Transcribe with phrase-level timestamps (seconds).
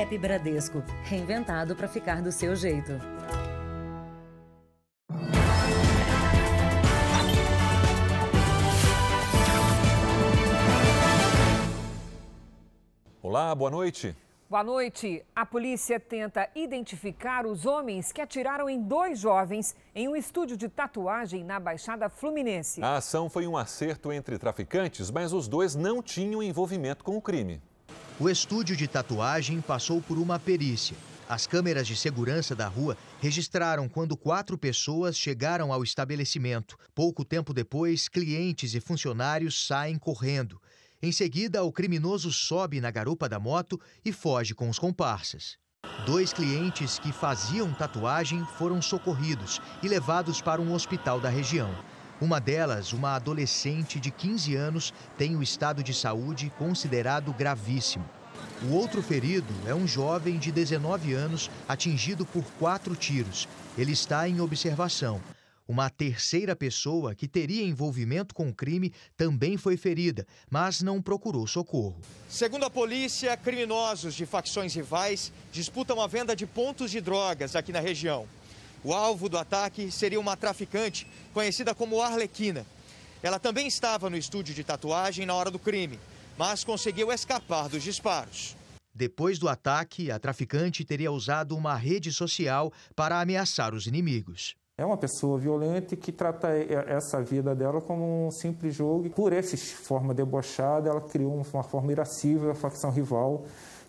[0.00, 2.92] App Bradesco, reinventado para ficar do seu jeito.
[13.22, 14.16] Olá, boa noite.
[14.48, 15.22] Boa noite.
[15.36, 20.70] A polícia tenta identificar os homens que atiraram em dois jovens em um estúdio de
[20.70, 22.82] tatuagem na Baixada Fluminense.
[22.82, 27.20] A ação foi um acerto entre traficantes, mas os dois não tinham envolvimento com o
[27.20, 27.60] crime.
[28.20, 30.94] O estúdio de tatuagem passou por uma perícia.
[31.26, 36.76] As câmeras de segurança da rua registraram quando quatro pessoas chegaram ao estabelecimento.
[36.94, 40.60] Pouco tempo depois, clientes e funcionários saem correndo.
[41.00, 45.56] Em seguida, o criminoso sobe na garupa da moto e foge com os comparsas.
[46.04, 51.74] Dois clientes que faziam tatuagem foram socorridos e levados para um hospital da região.
[52.20, 58.04] Uma delas, uma adolescente de 15 anos, tem o estado de saúde considerado gravíssimo.
[58.62, 63.48] O outro ferido é um jovem de 19 anos atingido por quatro tiros.
[63.78, 65.18] Ele está em observação.
[65.66, 71.46] Uma terceira pessoa que teria envolvimento com o crime também foi ferida, mas não procurou
[71.46, 71.96] socorro.
[72.28, 77.72] Segundo a polícia, criminosos de facções rivais disputam a venda de pontos de drogas aqui
[77.72, 78.26] na região.
[78.82, 82.64] O alvo do ataque seria uma traficante conhecida como Arlequina.
[83.22, 86.00] Ela também estava no estúdio de tatuagem na hora do crime,
[86.38, 88.56] mas conseguiu escapar dos disparos.
[88.94, 94.56] Depois do ataque, a traficante teria usado uma rede social para ameaçar os inimigos.
[94.78, 99.06] É uma pessoa violenta que trata essa vida dela como um simples jogo.
[99.06, 103.44] E por essa forma debochada, ela criou uma forma irascível a facção rival,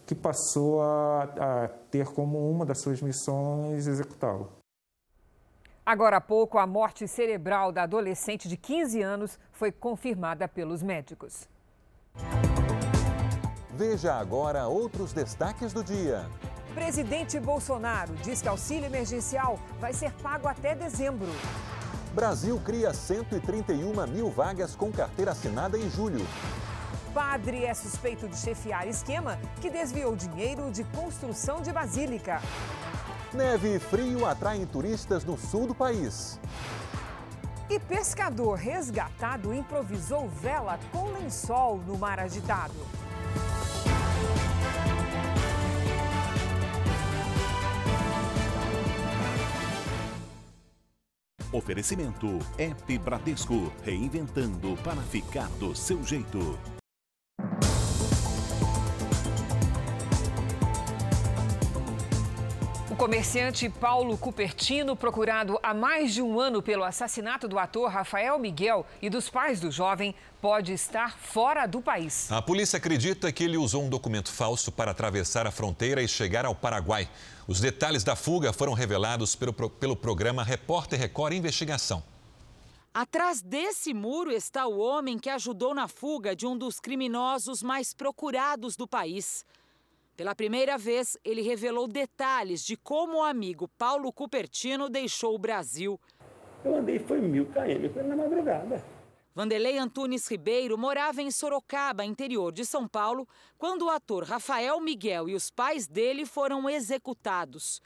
[0.06, 4.61] que passou a, a ter como uma das suas missões executá-lo.
[5.86, 11.50] Agora há pouco, a morte cerebral da adolescente de 15 anos foi confirmada pelos médicos.
[13.72, 16.30] Veja agora outros destaques do dia.
[16.76, 21.30] Presidente Bolsonaro diz que auxílio emergencial vai ser pago até dezembro.
[22.14, 26.26] Brasil cria 131 mil vagas com carteira assinada em julho.
[27.14, 32.40] Padre é suspeito de chefiar esquema que desviou dinheiro de construção de basílica.
[33.34, 36.40] Neve e frio atraem turistas no sul do país.
[37.70, 42.76] E pescador resgatado improvisou vela com lençol no mar agitado.
[51.54, 52.28] Oferecimento
[52.58, 56.58] App Bradesco, reinventando para ficar do seu jeito.
[63.02, 68.86] Comerciante Paulo Cupertino, procurado há mais de um ano pelo assassinato do ator Rafael Miguel
[69.02, 72.32] e dos pais do jovem, pode estar fora do país.
[72.32, 76.46] A polícia acredita que ele usou um documento falso para atravessar a fronteira e chegar
[76.46, 77.10] ao Paraguai.
[77.48, 82.04] Os detalhes da fuga foram revelados pelo, pelo programa Repórter Record Investigação.
[82.94, 87.96] Atrás desse muro está o homem que ajudou na fuga de um dos criminosos mais
[87.96, 89.44] procurados do país.
[90.22, 96.00] Pela primeira vez, ele revelou detalhes de como o amigo Paulo Cupertino deixou o Brasil.
[96.64, 98.86] Eu andei foi mil km na madrugada.
[99.34, 103.28] Vanderlei Antunes Ribeiro morava em Sorocaba, interior de São Paulo,
[103.58, 107.82] quando o ator Rafael Miguel e os pais dele foram executados.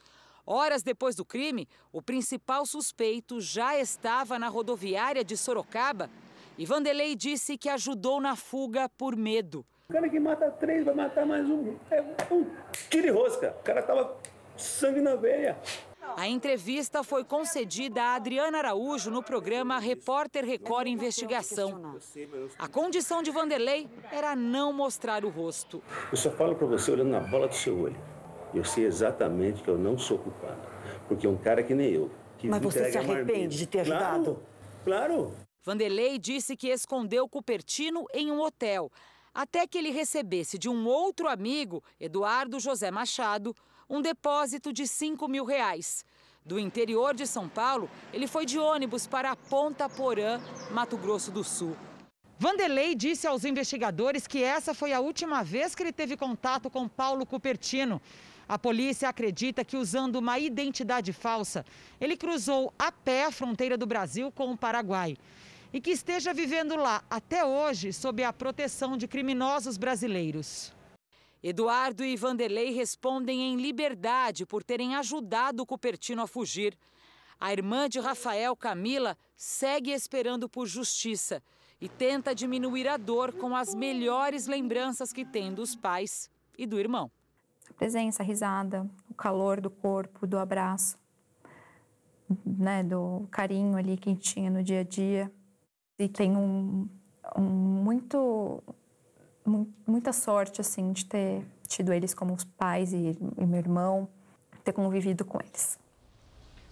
[0.46, 6.10] Horas depois do crime, o principal suspeito já estava na rodoviária de Sorocaba
[6.58, 9.66] e Vanderlei disse que ajudou na fuga por medo.
[9.88, 11.76] O cara que mata três vai matar mais um.
[11.92, 12.02] É
[12.32, 12.50] um
[12.90, 13.56] tiro e rosca.
[13.60, 14.18] O cara tava
[14.58, 15.56] sangue na veia.
[16.18, 22.00] A entrevista foi concedida a Adriana Araújo no programa Repórter Record Investigação.
[22.58, 25.84] A condição de Vanderlei era não mostrar o rosto.
[26.12, 27.98] Eu só falo para você olhando na bola do seu olho.
[28.56, 30.68] Eu sei exatamente que eu não sou culpado.
[31.08, 32.10] Porque é um cara que nem eu.
[32.40, 34.42] Que Mas você se arrepende de ter ajudado?
[34.84, 35.46] Claro, claro.
[35.64, 38.92] Vanderlei disse que escondeu Cupertino em um hotel,
[39.36, 43.54] até que ele recebesse de um outro amigo, Eduardo José Machado,
[43.90, 46.06] um depósito de 5 mil reais.
[46.46, 50.40] Do interior de São Paulo, ele foi de ônibus para Ponta Porã,
[50.72, 51.76] Mato Grosso do Sul.
[52.40, 56.88] Vanderlei disse aos investigadores que essa foi a última vez que ele teve contato com
[56.88, 58.02] Paulo Cupertino.
[58.48, 61.66] A polícia acredita que, usando uma identidade falsa,
[62.00, 65.18] ele cruzou a pé a fronteira do Brasil com o Paraguai
[65.76, 70.74] e que esteja vivendo lá até hoje sob a proteção de criminosos brasileiros.
[71.44, 76.78] Eduardo e Vanderlei respondem em liberdade por terem ajudado o Cupertino a fugir.
[77.38, 81.44] A irmã de Rafael, Camila, segue esperando por justiça
[81.82, 86.80] e tenta diminuir a dor com as melhores lembranças que tem dos pais e do
[86.80, 87.12] irmão.
[87.70, 90.98] A presença, a risada, o calor do corpo, do abraço,
[92.46, 95.30] né, do carinho ali que tinha no dia a dia.
[95.98, 96.90] E tenho um,
[97.38, 98.62] um muito,
[99.88, 104.08] muita sorte, assim, de ter tido eles como os pais e, e meu irmão,
[104.64, 105.80] ter convivido com eles.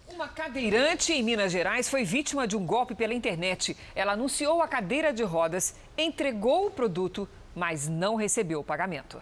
[0.09, 3.75] Uma cadeirante em Minas Gerais foi vítima de um golpe pela internet.
[3.95, 9.21] Ela anunciou a cadeira de rodas, entregou o produto, mas não recebeu o pagamento.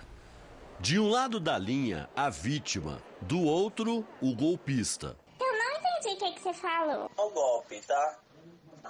[0.80, 5.16] De um lado da linha, a vítima, do outro, o golpista.
[5.40, 7.10] Eu não entendi o que, que você falou.
[7.16, 8.18] O golpe, tá?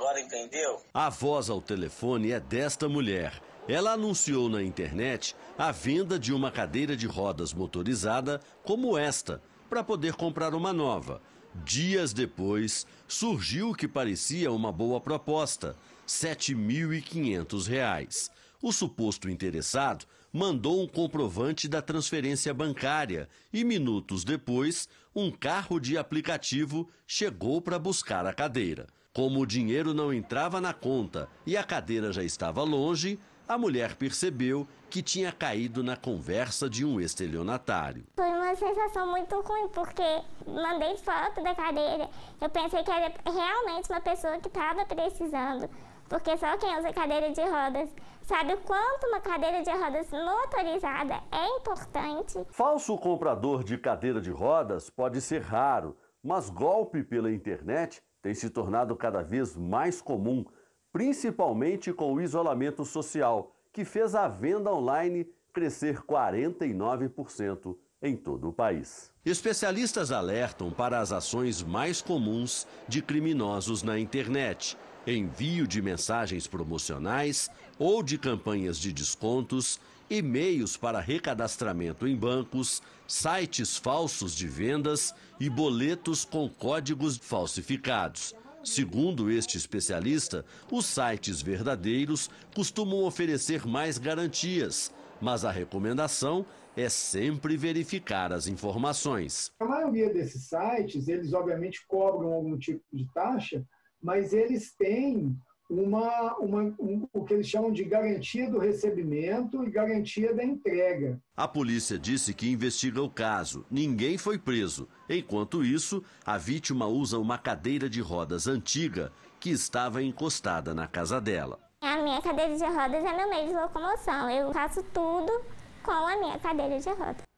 [0.01, 0.81] Agora entendeu?
[0.95, 3.39] A voz ao telefone é desta mulher.
[3.67, 9.39] Ela anunciou na internet a venda de uma cadeira de rodas motorizada como esta,
[9.69, 11.21] para poder comprar uma nova.
[11.63, 15.75] Dias depois, surgiu o que parecia uma boa proposta: R$
[16.07, 18.31] 7.500.
[18.59, 25.95] O suposto interessado mandou um comprovante da transferência bancária e, minutos depois, um carro de
[25.95, 28.87] aplicativo chegou para buscar a cadeira.
[29.13, 33.97] Como o dinheiro não entrava na conta e a cadeira já estava longe, a mulher
[33.97, 38.05] percebeu que tinha caído na conversa de um estelionatário.
[38.15, 40.01] Foi uma sensação muito ruim, porque
[40.47, 42.09] mandei foto da cadeira.
[42.39, 45.69] Eu pensei que era realmente uma pessoa que estava precisando,
[46.07, 47.89] porque só quem usa cadeira de rodas
[48.21, 52.39] sabe o quanto uma cadeira de rodas motorizada é importante.
[52.49, 58.49] Falso comprador de cadeira de rodas pode ser raro, mas golpe pela internet tem se
[58.49, 60.45] tornado cada vez mais comum,
[60.91, 68.53] principalmente com o isolamento social que fez a venda online crescer 49% em todo o
[68.53, 69.11] país.
[69.23, 77.49] Especialistas alertam para as ações mais comuns de criminosos na internet: envio de mensagens promocionais
[77.77, 79.79] ou de campanhas de descontos,
[80.11, 88.35] e-mails para recadastramento em bancos, sites falsos de vendas e boletos com códigos falsificados.
[88.61, 94.91] Segundo este especialista, os sites verdadeiros costumam oferecer mais garantias,
[95.21, 99.49] mas a recomendação é sempre verificar as informações.
[99.61, 103.65] A maioria desses sites, eles obviamente cobram algum tipo de taxa,
[104.03, 105.37] mas eles têm
[105.71, 111.17] uma, uma, um, o que eles chamam de garantia do recebimento e garantia da entrega.
[111.35, 113.65] A polícia disse que investiga o caso.
[113.71, 114.87] Ninguém foi preso.
[115.09, 121.21] Enquanto isso, a vítima usa uma cadeira de rodas antiga que estava encostada na casa
[121.21, 121.57] dela.
[121.81, 124.29] A minha cadeira de rodas é meu meio de locomoção.
[124.29, 125.41] Eu faço tudo
[125.81, 127.30] com a minha cadeira de rodas.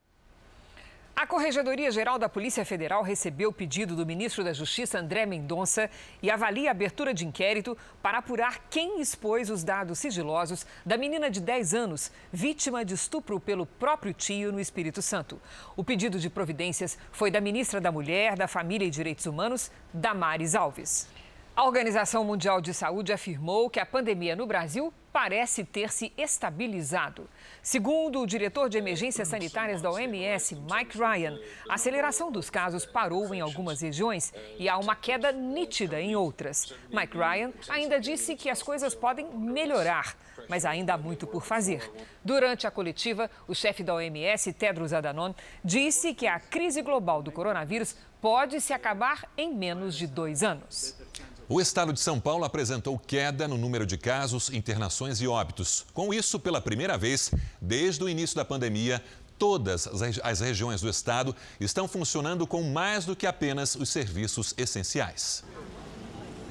[1.16, 5.88] A Corregedoria Geral da Polícia Federal recebeu o pedido do ministro da Justiça, André Mendonça,
[6.20, 11.30] e avalia a abertura de inquérito para apurar quem expôs os dados sigilosos da menina
[11.30, 15.40] de 10 anos, vítima de estupro pelo próprio tio no Espírito Santo.
[15.76, 20.56] O pedido de providências foi da ministra da Mulher, da Família e Direitos Humanos, Damares
[20.56, 21.08] Alves.
[21.56, 27.30] A Organização Mundial de Saúde afirmou que a pandemia no Brasil parece ter se estabilizado.
[27.62, 33.32] Segundo o diretor de emergências sanitárias da OMS, Mike Ryan, a aceleração dos casos parou
[33.32, 36.74] em algumas regiões e há uma queda nítida em outras.
[36.90, 40.16] Mike Ryan ainda disse que as coisas podem melhorar,
[40.48, 41.88] mas ainda há muito por fazer.
[42.24, 45.32] Durante a coletiva, o chefe da OMS, Tedros Adhanom,
[45.64, 51.03] disse que a crise global do coronavírus pode se acabar em menos de dois anos.
[51.46, 55.84] O estado de São Paulo apresentou queda no número de casos, internações e óbitos.
[55.92, 59.04] Com isso, pela primeira vez desde o início da pandemia,
[59.38, 59.86] todas
[60.22, 65.44] as regiões do estado estão funcionando com mais do que apenas os serviços essenciais.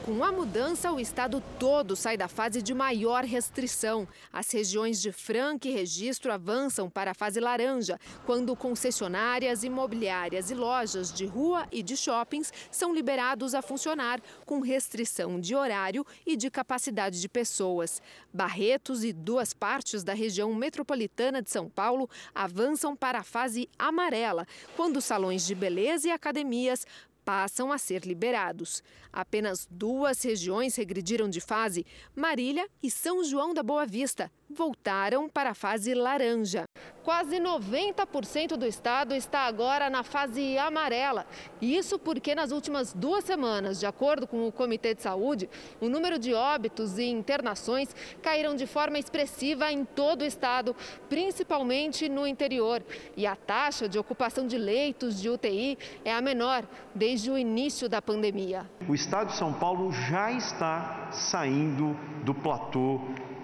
[0.05, 4.05] Com a mudança, o estado todo sai da fase de maior restrição.
[4.33, 10.55] As regiões de Franca e Registro avançam para a fase laranja, quando concessionárias, imobiliárias e
[10.55, 16.36] lojas de rua e de shoppings são liberados a funcionar com restrição de horário e
[16.36, 18.01] de capacidade de pessoas.
[18.33, 24.45] Barretos e duas partes da região metropolitana de São Paulo avançam para a fase amarela,
[24.75, 26.86] quando salões de beleza e academias
[27.24, 28.84] passam a ser liberados.
[29.12, 35.51] Apenas duas regiões regrediram de fase: Marília e São João da Boa Vista voltaram para
[35.51, 36.65] a fase laranja.
[37.03, 41.25] Quase 90% do estado está agora na fase amarela.
[41.62, 45.50] Isso porque nas últimas duas semanas, de acordo com o Comitê de Saúde,
[45.82, 50.75] o número de óbitos e internações caíram de forma expressiva em todo o estado,
[51.10, 52.82] principalmente no interior.
[53.18, 56.65] E a taxa de ocupação de leitos de UTI é a menor
[56.96, 58.70] desde o início da pandemia.
[58.88, 63.00] O estado de São Paulo já está saindo do platô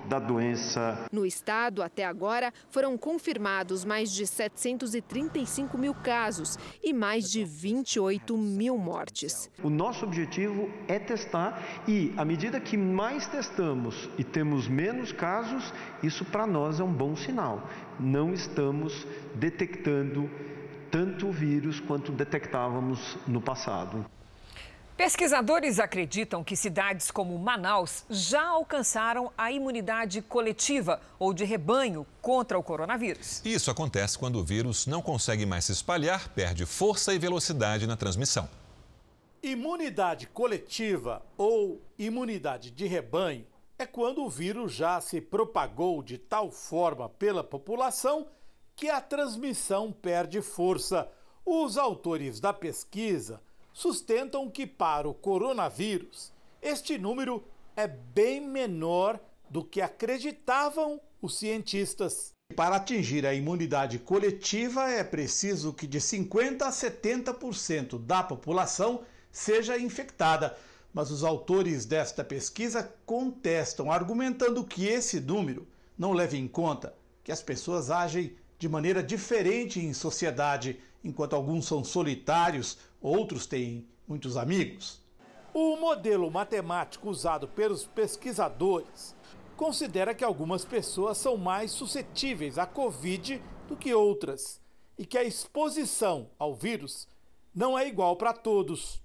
[0.09, 1.05] da doença.
[1.11, 8.35] No estado, até agora, foram confirmados mais de 735 mil casos e mais de 28
[8.35, 9.49] mil mortes.
[9.63, 15.71] O nosso objetivo é testar e, à medida que mais testamos e temos menos casos,
[16.01, 17.69] isso para nós é um bom sinal.
[17.99, 20.27] Não estamos detectando
[20.91, 24.05] tanto o vírus quanto detectávamos no passado.
[24.99, 32.59] Pesquisadores acreditam que cidades como Manaus já alcançaram a imunidade coletiva ou de rebanho contra
[32.59, 33.41] o coronavírus.
[33.45, 37.95] Isso acontece quando o vírus não consegue mais se espalhar, perde força e velocidade na
[37.95, 38.49] transmissão.
[39.41, 43.45] Imunidade coletiva ou imunidade de rebanho
[43.77, 48.27] é quando o vírus já se propagou de tal forma pela população
[48.79, 51.05] que a transmissão perde força.
[51.45, 53.41] Os autores da pesquisa
[53.73, 56.31] sustentam que para o coronavírus
[56.61, 57.43] este número
[57.75, 59.19] é bem menor
[59.49, 62.31] do que acreditavam os cientistas.
[62.55, 69.77] Para atingir a imunidade coletiva é preciso que de 50 a 70% da população seja
[69.77, 70.57] infectada.
[70.93, 75.67] Mas os autores desta pesquisa contestam, argumentando que esse número
[75.97, 76.95] não leva em conta
[77.25, 83.87] que as pessoas agem de maneira diferente em sociedade, enquanto alguns são solitários, outros têm
[84.05, 85.01] muitos amigos.
[85.53, 89.15] O modelo matemático usado pelos pesquisadores
[89.55, 94.59] considera que algumas pessoas são mais suscetíveis à Covid do que outras
[94.97, 97.07] e que a exposição ao vírus
[97.55, 99.01] não é igual para todos.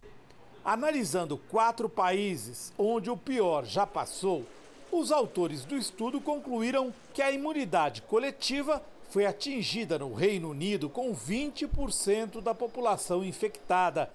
[0.64, 4.44] Analisando quatro países onde o pior já passou,
[4.90, 8.82] os autores do estudo concluíram que a imunidade coletiva
[9.14, 14.12] foi atingida no Reino Unido com 20% da população infectada,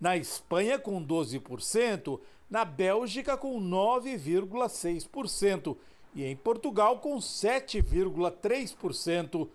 [0.00, 5.76] na Espanha com 12%, na Bélgica com 9,6%
[6.14, 9.48] e em Portugal com 7,3%.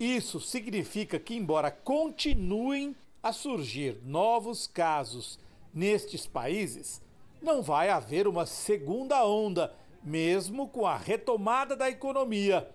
[0.00, 5.38] Isso significa que, embora continuem a surgir novos casos
[5.72, 7.00] nestes países,
[7.40, 12.68] não vai haver uma segunda onda, mesmo com a retomada da economia.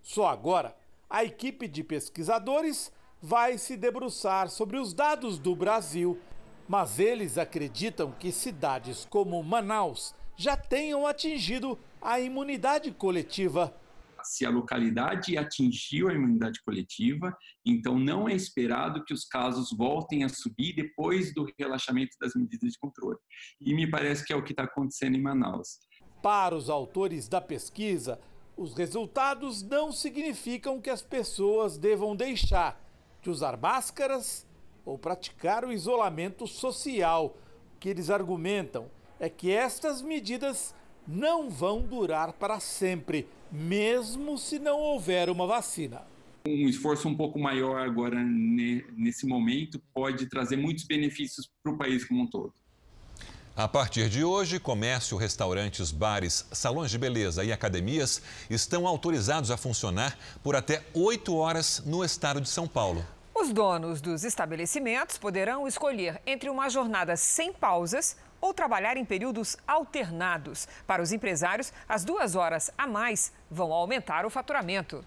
[0.00, 0.80] Só agora
[1.12, 2.90] a equipe de pesquisadores
[3.20, 6.18] vai se debruçar sobre os dados do Brasil,
[6.66, 13.76] mas eles acreditam que cidades como Manaus já tenham atingido a imunidade coletiva.
[14.24, 20.24] Se a localidade atingiu a imunidade coletiva, então não é esperado que os casos voltem
[20.24, 23.18] a subir depois do relaxamento das medidas de controle.
[23.60, 25.78] E me parece que é o que está acontecendo em Manaus.
[26.22, 28.18] Para os autores da pesquisa,
[28.56, 32.80] os resultados não significam que as pessoas devam deixar
[33.22, 34.46] de usar máscaras
[34.84, 37.36] ou praticar o isolamento social.
[37.76, 40.74] O que eles argumentam é que estas medidas
[41.06, 46.02] não vão durar para sempre, mesmo se não houver uma vacina.
[46.46, 52.04] Um esforço um pouco maior agora nesse momento pode trazer muitos benefícios para o país
[52.04, 52.52] como um todo.
[53.54, 59.58] A partir de hoje, comércio, restaurantes, bares, salões de beleza e academias estão autorizados a
[59.58, 63.04] funcionar por até oito horas no estado de São Paulo.
[63.34, 69.54] Os donos dos estabelecimentos poderão escolher entre uma jornada sem pausas ou trabalhar em períodos
[69.66, 70.66] alternados.
[70.86, 75.04] Para os empresários, as duas horas a mais vão aumentar o faturamento.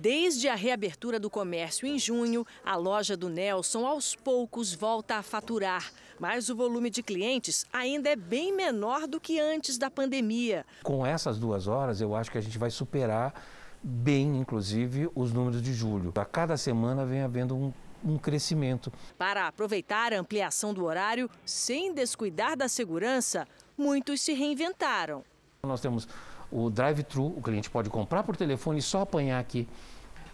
[0.00, 5.24] Desde a reabertura do comércio em junho, a loja do Nelson aos poucos volta a
[5.24, 5.90] faturar.
[6.20, 10.64] Mas o volume de clientes ainda é bem menor do que antes da pandemia.
[10.84, 13.34] Com essas duas horas, eu acho que a gente vai superar
[13.82, 16.12] bem, inclusive, os números de julho.
[16.14, 17.72] A cada semana vem havendo um,
[18.04, 18.92] um crescimento.
[19.18, 25.24] Para aproveitar a ampliação do horário sem descuidar da segurança, muitos se reinventaram.
[25.64, 26.06] Nós temos
[26.50, 29.68] o drive-thru, o cliente pode comprar por telefone e só apanhar aqui.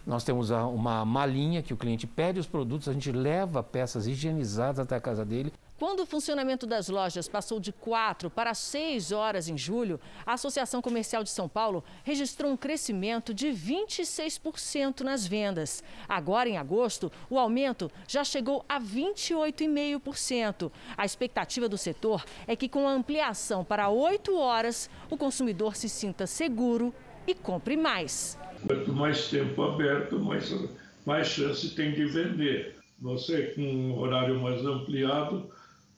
[0.05, 4.79] Nós temos uma malinha que o cliente pede os produtos, a gente leva peças higienizadas
[4.79, 5.51] até a casa dele.
[5.77, 10.81] Quando o funcionamento das lojas passou de 4 para 6 horas em julho, a Associação
[10.81, 15.83] Comercial de São Paulo registrou um crescimento de 26% nas vendas.
[16.07, 20.71] Agora, em agosto, o aumento já chegou a 28,5%.
[20.95, 25.89] A expectativa do setor é que, com a ampliação para 8 horas, o consumidor se
[25.89, 26.95] sinta seguro
[27.27, 28.39] e compre mais.
[28.65, 30.55] Quanto mais tempo aberto, mais,
[31.05, 32.77] mais chance tem de vender.
[33.01, 35.51] Você, com um horário mais ampliado,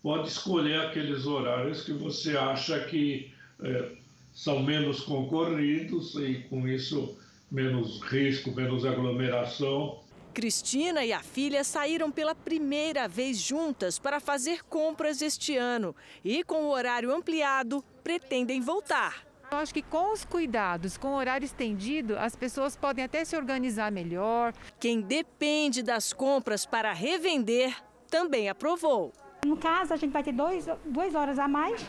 [0.07, 3.29] pode escolher aqueles horários que você acha que
[3.61, 3.91] é,
[4.31, 7.17] são menos concorridos e com isso
[7.51, 9.99] menos risco, menos aglomeração.
[10.33, 16.41] Cristina e a filha saíram pela primeira vez juntas para fazer compras este ano e,
[16.41, 19.27] com o horário ampliado, pretendem voltar.
[19.51, 23.35] Eu acho que com os cuidados, com o horário estendido, as pessoas podem até se
[23.35, 24.53] organizar melhor.
[24.79, 27.75] Quem depende das compras para revender
[28.09, 29.11] também aprovou.
[29.47, 31.81] No caso, a gente vai ter dois, duas horas a mais.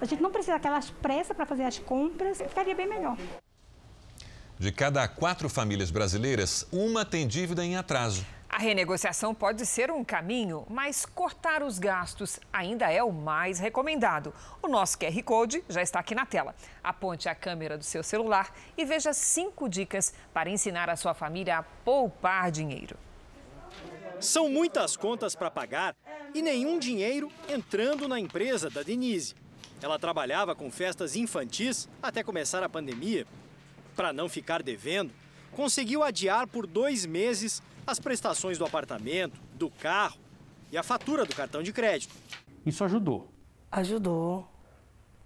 [0.00, 2.38] A gente não precisa daquelas pressas para fazer as compras.
[2.38, 3.16] Ficaria bem melhor.
[4.56, 8.24] De cada quatro famílias brasileiras, uma tem dívida em atraso.
[8.48, 14.32] A renegociação pode ser um caminho, mas cortar os gastos ainda é o mais recomendado.
[14.62, 16.54] O nosso QR Code já está aqui na tela.
[16.82, 21.58] Aponte a câmera do seu celular e veja cinco dicas para ensinar a sua família
[21.58, 22.96] a poupar dinheiro.
[24.20, 25.96] São muitas contas para pagar
[26.34, 29.34] e nenhum dinheiro entrando na empresa da Denise.
[29.82, 33.26] Ela trabalhava com festas infantis até começar a pandemia.
[33.96, 35.12] Para não ficar devendo,
[35.52, 40.18] conseguiu adiar por dois meses as prestações do apartamento, do carro
[40.70, 42.14] e a fatura do cartão de crédito.
[42.64, 43.28] Isso ajudou?
[43.70, 44.48] Ajudou.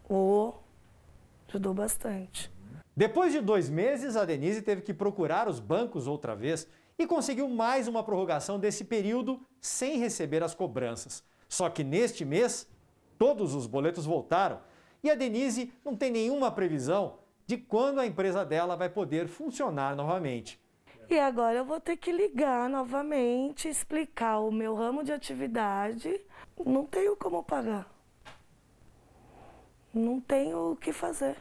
[0.08, 0.54] Oh,
[1.48, 2.50] ajudou bastante.
[2.96, 7.48] Depois de dois meses, a Denise teve que procurar os bancos outra vez e conseguiu
[7.48, 11.24] mais uma prorrogação desse período sem receber as cobranças.
[11.48, 12.68] Só que neste mês,
[13.18, 14.60] todos os boletos voltaram
[15.02, 19.94] e a Denise não tem nenhuma previsão de quando a empresa dela vai poder funcionar
[19.94, 20.58] novamente.
[21.10, 26.20] E agora eu vou ter que ligar novamente, explicar o meu ramo de atividade.
[26.64, 27.92] Não tenho como pagar.
[29.92, 31.36] Não tenho o que fazer.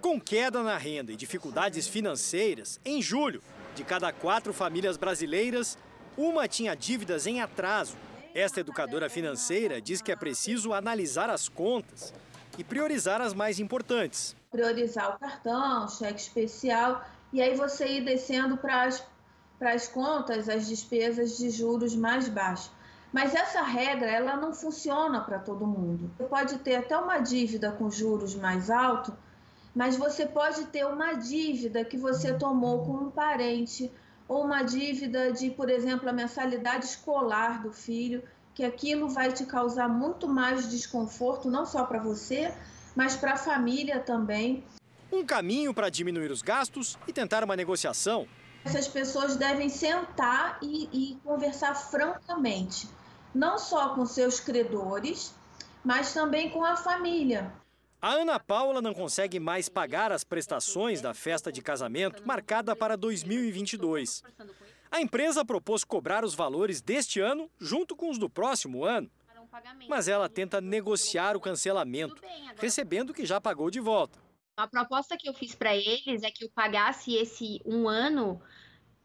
[0.00, 3.42] Com queda na renda e dificuldades financeiras, em julho,
[3.76, 5.76] de cada quatro famílias brasileiras,
[6.16, 7.94] uma tinha dívidas em atraso.
[8.34, 12.12] Esta educadora financeira diz que é preciso analisar as contas
[12.56, 14.34] e priorizar as mais importantes.
[14.50, 19.06] Priorizar o cartão, cheque especial e aí você ir descendo para as,
[19.58, 22.70] para as contas as despesas de juros mais baixos.
[23.12, 26.10] Mas essa regra ela não funciona para todo mundo.
[26.16, 29.14] Você pode ter até uma dívida com juros mais altos,
[29.76, 33.92] mas você pode ter uma dívida que você tomou com um parente
[34.26, 38.22] ou uma dívida de, por exemplo, a mensalidade escolar do filho,
[38.54, 42.54] que aquilo vai te causar muito mais desconforto, não só para você,
[42.96, 44.64] mas para a família também.
[45.12, 48.26] Um caminho para diminuir os gastos e tentar uma negociação.
[48.64, 52.88] Essas pessoas devem sentar e, e conversar francamente,
[53.34, 55.34] não só com seus credores,
[55.84, 57.52] mas também com a família.
[58.00, 62.96] A Ana Paula não consegue mais pagar as prestações da festa de casamento marcada para
[62.96, 64.22] 2022.
[64.90, 69.10] A empresa propôs cobrar os valores deste ano junto com os do próximo ano.
[69.88, 72.20] Mas ela tenta negociar o cancelamento,
[72.58, 74.18] recebendo o que já pagou de volta.
[74.58, 78.40] A proposta que eu fiz para eles é que eu pagasse esse um ano,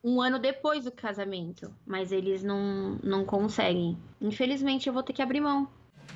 [0.04, 3.98] um ano depois do casamento, mas eles não, não conseguem.
[4.20, 5.70] Infelizmente, eu vou ter que abrir mão.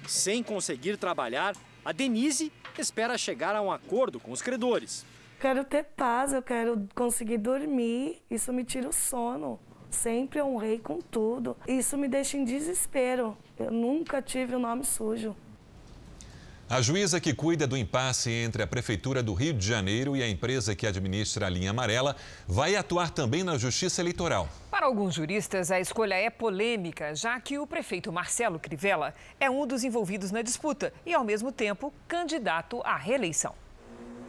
[0.08, 5.06] Sem conseguir trabalhar, a Denise espera chegar a um acordo com os credores.
[5.40, 9.60] Quero ter paz, eu quero conseguir dormir, isso me tira o sono.
[9.92, 11.56] Sempre honrei com tudo.
[11.68, 13.38] Isso me deixa em desespero.
[13.58, 15.36] Eu nunca tive o um nome sujo.
[16.68, 20.28] A juíza que cuida do impasse entre a Prefeitura do Rio de Janeiro e a
[20.28, 22.16] empresa que administra a linha amarela
[22.48, 24.50] vai atuar também na Justiça Eleitoral.
[24.72, 29.68] Para alguns juristas, a escolha é polêmica, já que o prefeito Marcelo Crivella é um
[29.68, 33.54] dos envolvidos na disputa e, ao mesmo tempo, candidato à reeleição.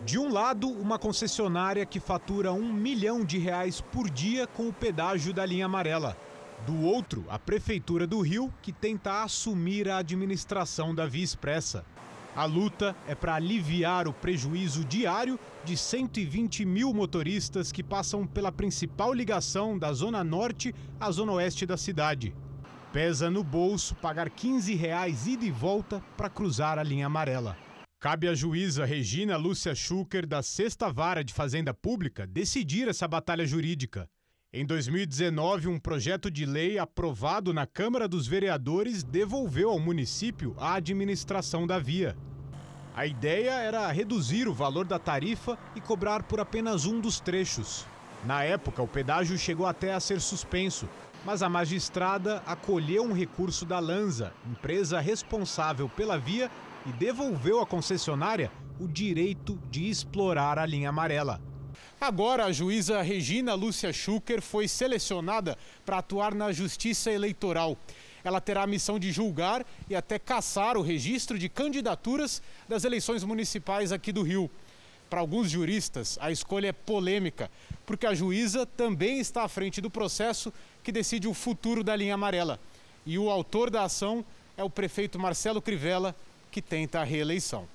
[0.05, 4.73] De um lado, uma concessionária que fatura um milhão de reais por dia com o
[4.75, 6.15] pedágio da linha amarela.
[6.67, 11.83] Do outro, a Prefeitura do Rio, que tenta assumir a administração da Via Expressa.
[12.37, 18.53] A luta é para aliviar o prejuízo diário de 120 mil motoristas que passam pela
[18.53, 22.35] principal ligação da Zona Norte à Zona Oeste da cidade.
[22.93, 27.57] Pesa no bolso pagar 15 reais ida e volta para cruzar a linha amarela.
[27.99, 33.47] Cabe à juíza Regina Lúcia Schucker, da Sexta Vara de Fazenda Pública, decidir essa batalha
[33.47, 34.07] jurídica.
[34.59, 40.73] Em 2019, um projeto de lei aprovado na Câmara dos Vereadores devolveu ao município a
[40.73, 42.17] administração da via.
[42.95, 47.85] A ideia era reduzir o valor da tarifa e cobrar por apenas um dos trechos.
[48.25, 50.89] Na época, o pedágio chegou até a ser suspenso,
[51.23, 56.51] mas a magistrada acolheu um recurso da Lanza, empresa responsável pela via,
[56.87, 61.43] e devolveu à concessionária o direito de explorar a linha amarela.
[62.01, 67.77] Agora, a juíza Regina Lúcia Schucker foi selecionada para atuar na Justiça Eleitoral.
[68.23, 73.25] Ela terá a missão de julgar e até caçar o registro de candidaturas das eleições
[73.25, 74.51] municipais aqui do Rio.
[75.09, 77.51] Para alguns juristas, a escolha é polêmica,
[77.87, 82.15] porque a juíza também está à frente do processo que decide o futuro da linha
[82.15, 82.61] amarela.
[83.07, 84.25] E o autor da ação
[84.57, 86.15] é o prefeito Marcelo Crivella,
[86.51, 87.67] que tenta a reeleição.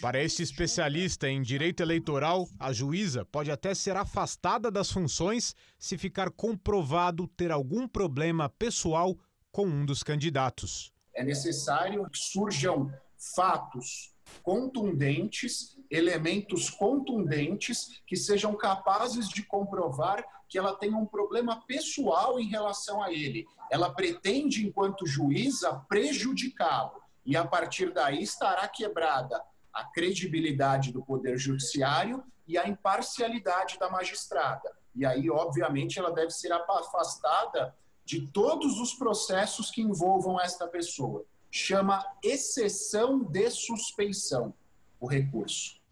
[0.00, 5.98] Para este especialista em direito eleitoral, a juíza pode até ser afastada das funções se
[5.98, 9.16] ficar comprovado ter algum problema pessoal
[9.50, 10.92] com um dos candidatos.
[11.14, 12.92] É necessário que surjam
[13.36, 22.38] fatos contundentes, elementos contundentes que sejam capazes de comprovar que ela tem um problema pessoal
[22.38, 23.46] em relação a ele.
[23.70, 27.00] Ela pretende, enquanto juíza, prejudicá-lo.
[27.24, 29.40] E a partir daí estará quebrada
[29.72, 34.70] a credibilidade do Poder Judiciário e a imparcialidade da magistrada.
[34.94, 41.24] E aí, obviamente, ela deve ser afastada de todos os processos que envolvam esta pessoa.
[41.50, 44.54] Chama exceção de suspeição
[45.00, 45.82] o recurso.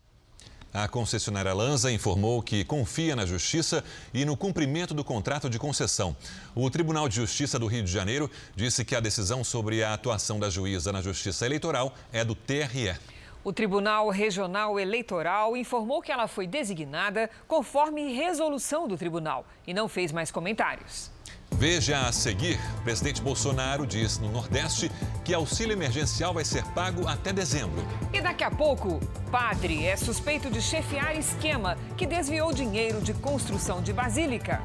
[0.73, 3.83] A concessionária Lanza informou que confia na justiça
[4.14, 6.16] e no cumprimento do contrato de concessão.
[6.55, 10.38] O Tribunal de Justiça do Rio de Janeiro disse que a decisão sobre a atuação
[10.38, 12.97] da juíza na Justiça Eleitoral é do TRE.
[13.42, 19.88] O Tribunal Regional Eleitoral informou que ela foi designada conforme resolução do tribunal e não
[19.88, 21.11] fez mais comentários.
[21.53, 24.90] Veja a seguir: o presidente Bolsonaro diz no Nordeste
[25.24, 27.83] que auxílio emergencial vai ser pago até dezembro.
[28.12, 29.00] E daqui a pouco,
[29.31, 34.62] padre é suspeito de chefiar esquema que desviou dinheiro de construção de basílica.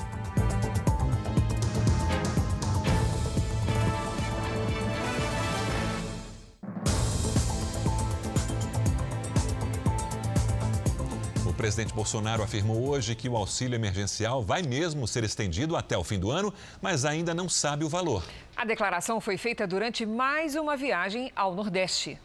[11.66, 16.20] Presidente Bolsonaro afirmou hoje que o auxílio emergencial vai mesmo ser estendido até o fim
[16.20, 18.24] do ano, mas ainda não sabe o valor.
[18.56, 22.20] A declaração foi feita durante mais uma viagem ao Nordeste.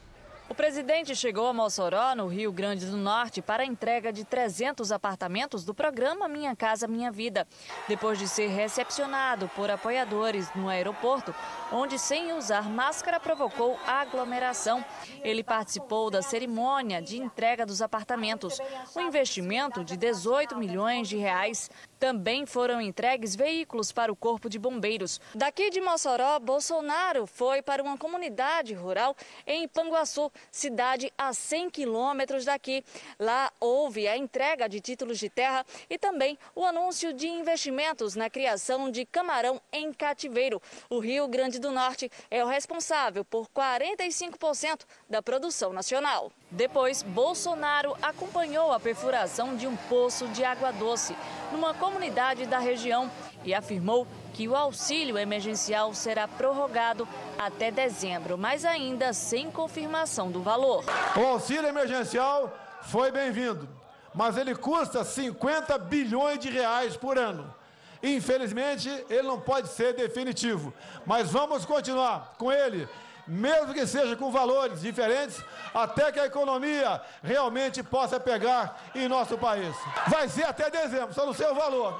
[0.50, 4.90] O presidente chegou a Mossoró, no Rio Grande do Norte, para a entrega de 300
[4.90, 7.46] apartamentos do programa Minha Casa Minha Vida,
[7.86, 11.32] depois de ser recepcionado por apoiadores no aeroporto,
[11.70, 14.84] onde, sem usar máscara, provocou aglomeração.
[15.22, 18.58] Ele participou da cerimônia de entrega dos apartamentos,
[18.96, 21.70] um investimento de 18 milhões de reais.
[22.00, 25.20] Também foram entregues veículos para o Corpo de Bombeiros.
[25.34, 29.14] Daqui de Mossoró, Bolsonaro foi para uma comunidade rural
[29.46, 32.82] em Panguaçu, cidade a 100 quilômetros daqui.
[33.18, 38.30] Lá houve a entrega de títulos de terra e também o anúncio de investimentos na
[38.30, 40.60] criação de camarão em cativeiro.
[40.88, 46.32] O Rio Grande do Norte é o responsável por 45% da produção nacional.
[46.50, 51.16] Depois, Bolsonaro acompanhou a perfuração de um poço de água doce
[51.52, 53.08] numa comunidade da região
[53.44, 57.06] e afirmou que o auxílio emergencial será prorrogado
[57.38, 60.84] até dezembro, mas ainda sem confirmação do valor.
[61.16, 63.68] O auxílio emergencial foi bem-vindo,
[64.12, 67.54] mas ele custa 50 bilhões de reais por ano.
[68.02, 70.72] Infelizmente, ele não pode ser definitivo,
[71.06, 72.88] mas vamos continuar com ele
[73.30, 79.38] mesmo que seja com valores diferentes, até que a economia realmente possa pegar em nosso
[79.38, 79.74] país.
[80.08, 81.98] Vai ser até dezembro, só não sei o valor.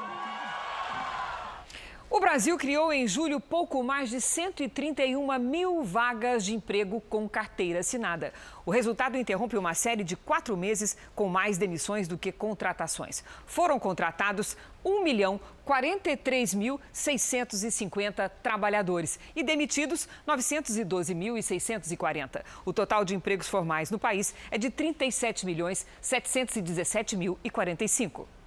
[2.12, 7.78] O Brasil criou em julho pouco mais de 131 mil vagas de emprego com carteira
[7.78, 8.32] assinada.
[8.66, 13.22] O resultado interrompe uma série de quatro meses com mais demissões do que contratações.
[13.46, 22.42] Foram contratados 1 milhão 43.650 trabalhadores e demitidos 912.640.
[22.64, 28.39] O total de empregos formais no país é de 37 milhões 717 mil e 45.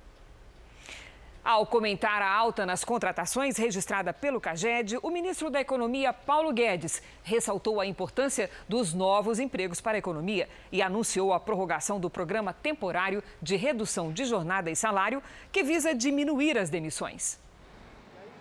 [1.43, 7.01] Ao comentar a alta nas contratações registrada pelo CAGED, o ministro da Economia, Paulo Guedes,
[7.21, 12.53] ressaltou a importância dos novos empregos para a economia e anunciou a prorrogação do programa
[12.53, 17.42] temporário de redução de jornada e salário, que visa diminuir as demissões.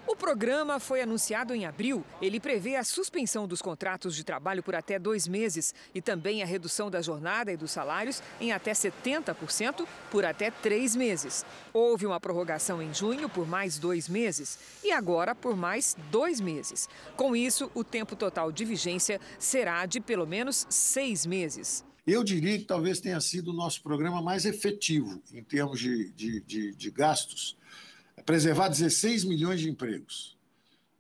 [0.04, 2.04] O programa foi anunciado em abril.
[2.20, 6.46] Ele prevê a suspensão dos contratos de trabalho por até dois meses e também a
[6.46, 11.46] redução da jornada e dos salários em até 70% por até três meses.
[11.72, 16.88] Houve uma prorrogação em junho por mais dois meses e agora por mais dois meses.
[17.16, 21.84] Com isso, o tempo total de vigência será de pelo menos seis meses.
[22.04, 26.40] Eu diria que talvez tenha sido o nosso programa mais efetivo em termos de, de,
[26.40, 27.56] de, de gastos
[28.24, 30.36] preservar 16 milhões de empregos.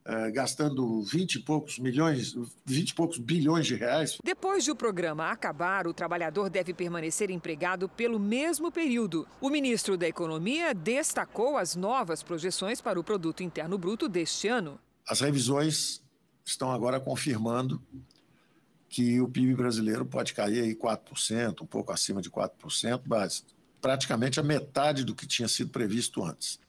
[0.04, 2.34] Uh, gastando 20 e poucos milhões,
[2.66, 4.18] 20 e poucos bilhões de reais.
[4.24, 9.28] Depois de o programa acabar, o trabalhador deve permanecer empregado pelo mesmo período.
[9.40, 14.76] O ministro da Economia destacou as novas projeções para o produto interno bruto deste ano.
[15.06, 16.02] As revisões
[16.44, 17.80] estão agora confirmando
[18.88, 23.44] que o PIB brasileiro pode cair aí 4%, um pouco acima de 4%, mas
[23.80, 26.60] praticamente a metade do que tinha sido previsto antes.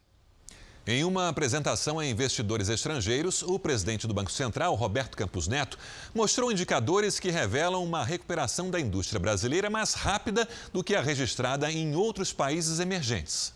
[0.86, 5.78] Em uma apresentação a investidores estrangeiros, o presidente do Banco Central, Roberto Campos Neto,
[6.14, 11.72] mostrou indicadores que revelam uma recuperação da indústria brasileira mais rápida do que a registrada
[11.72, 13.54] em outros países emergentes.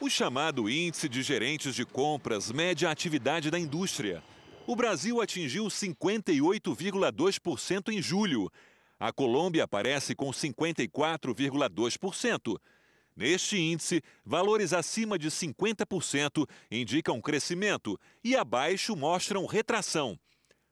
[0.00, 4.22] O chamado Índice de Gerentes de Compras mede a atividade da indústria.
[4.64, 8.48] O Brasil atingiu 58,2% em julho.
[9.00, 12.60] A Colômbia aparece com 54,2%.
[13.16, 20.18] Neste índice, valores acima de 50% indicam crescimento e abaixo mostram retração.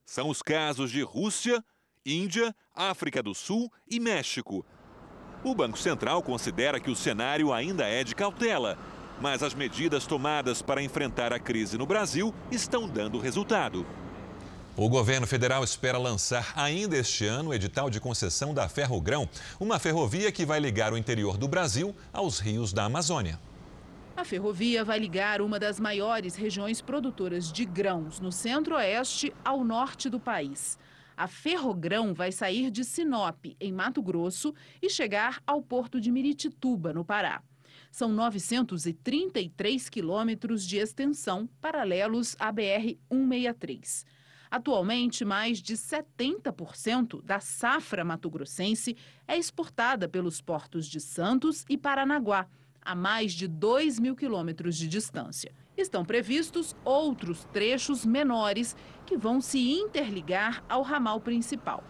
[0.05, 1.65] São os casos de Rússia,
[2.05, 4.67] Índia, África do Sul e México.
[5.45, 8.77] O Banco Central considera que o cenário ainda é de cautela,
[9.21, 13.87] mas as medidas tomadas para enfrentar a crise no Brasil estão dando resultado.
[14.75, 19.29] O governo federal espera lançar ainda este ano o edital de concessão da Ferrogrão,
[19.61, 23.39] uma ferrovia que vai ligar o interior do Brasil aos rios da Amazônia.
[24.17, 30.09] A ferrovia vai ligar uma das maiores regiões produtoras de grãos no centro-oeste ao norte
[30.09, 30.79] do país.
[31.15, 36.95] A Ferrogrão vai sair de Sinop, em Mato Grosso, e chegar ao porto de Miritituba,
[36.95, 37.43] no Pará.
[37.91, 44.07] São 933 quilômetros de extensão paralelos à BR-163.
[44.53, 48.95] Atualmente, mais de 70% da safra matogrossense
[49.27, 52.47] é exportada pelos portos de Santos e Paranaguá,
[52.83, 55.55] a mais de 2 mil quilômetros de distância.
[55.75, 61.83] Estão previstos outros trechos menores que vão se interligar ao ramal principal.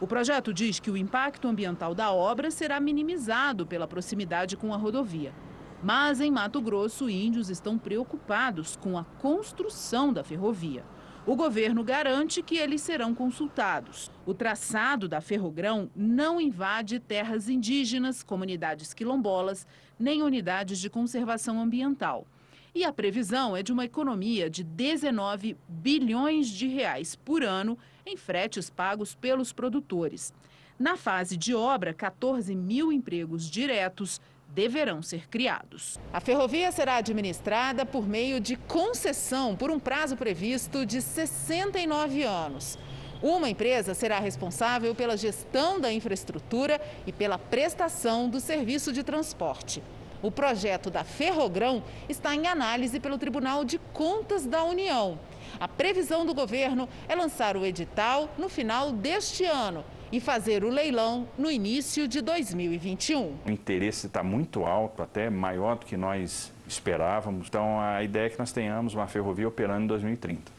[0.00, 4.76] O projeto diz que o impacto ambiental da obra será minimizado pela proximidade com a
[4.76, 5.32] rodovia.
[5.80, 10.84] Mas em Mato Grosso, índios estão preocupados com a construção da ferrovia.
[11.26, 14.10] O governo garante que eles serão consultados.
[14.24, 19.66] O traçado da Ferrogrão não invade terras indígenas, comunidades quilombolas,
[19.98, 22.26] nem unidades de conservação ambiental.
[22.74, 28.16] E a previsão é de uma economia de 19 bilhões de reais por ano em
[28.16, 30.32] fretes pagos pelos produtores.
[30.78, 35.98] Na fase de obra, 14 mil empregos diretos deverão ser criados.
[36.12, 42.78] A ferrovia será administrada por meio de concessão por um prazo previsto de 69 anos.
[43.22, 49.82] Uma empresa será responsável pela gestão da infraestrutura e pela prestação do serviço de transporte.
[50.22, 55.18] O projeto da Ferrogrão está em análise pelo Tribunal de Contas da União.
[55.60, 60.68] A previsão do governo é lançar o edital no final deste ano e fazer o
[60.68, 63.36] leilão no início de 2021.
[63.46, 67.48] O interesse está muito alto, até maior do que nós esperávamos.
[67.48, 70.52] Então, a ideia é que nós tenhamos uma ferrovia operando em 2030.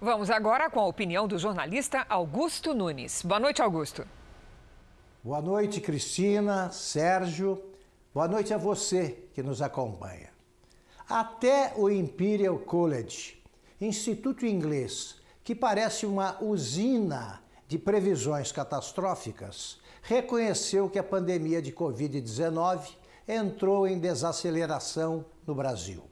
[0.00, 3.22] Vamos agora com a opinião do jornalista Augusto Nunes.
[3.22, 4.06] Boa noite, Augusto.
[5.22, 7.62] Boa noite, Cristina, Sérgio.
[8.14, 10.30] Boa noite a você que nos acompanha.
[11.08, 13.38] Até o Imperial College,
[13.80, 17.39] instituto inglês, que parece uma usina
[17.70, 22.80] de previsões catastróficas, reconheceu que a pandemia de Covid-19
[23.28, 26.02] entrou em desaceleração no Brasil.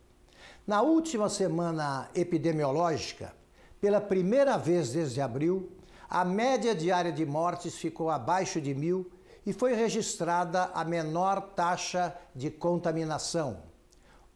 [0.64, 3.34] Na última semana epidemiológica,
[3.80, 5.72] pela primeira vez desde abril,
[6.08, 9.10] a média diária de mortes ficou abaixo de mil
[9.44, 13.64] e foi registrada a menor taxa de contaminação.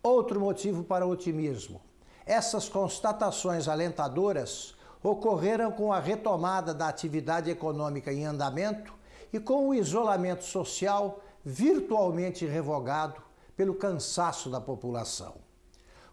[0.03, 1.81] Outro motivo para otimismo.
[2.27, 8.95] Essas constatações alentadoras ocorreram com a retomada da atividade econômica em andamento
[9.33, 13.21] e com o isolamento social virtualmente revogado
[13.57, 15.35] pelo cansaço da população.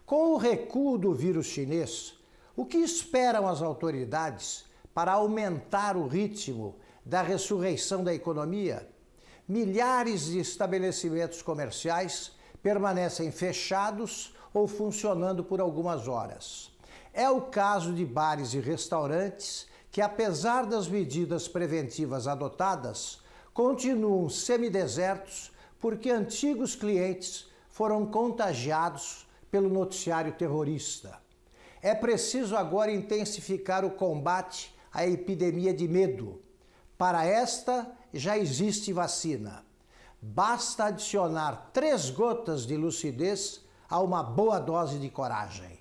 [0.04, 2.14] Com o recuo do vírus chinês,
[2.56, 6.74] o que esperam as autoridades para aumentar o ritmo
[7.04, 8.88] da ressurreição da economia?
[9.46, 16.70] Milhares de estabelecimentos comerciais permanecem fechados ou funcionando por algumas horas.
[17.12, 23.20] É o caso de bares e restaurantes que, apesar das medidas preventivas adotadas,
[23.52, 31.18] continuam semidesertos porque antigos clientes foram contagiados pelo noticiário terrorista.
[31.82, 36.42] É preciso agora intensificar o combate à epidemia de medo.
[36.96, 39.64] Para esta, já existe vacina.
[40.20, 45.79] Basta adicionar três gotas de lucidez a uma boa dose de coragem.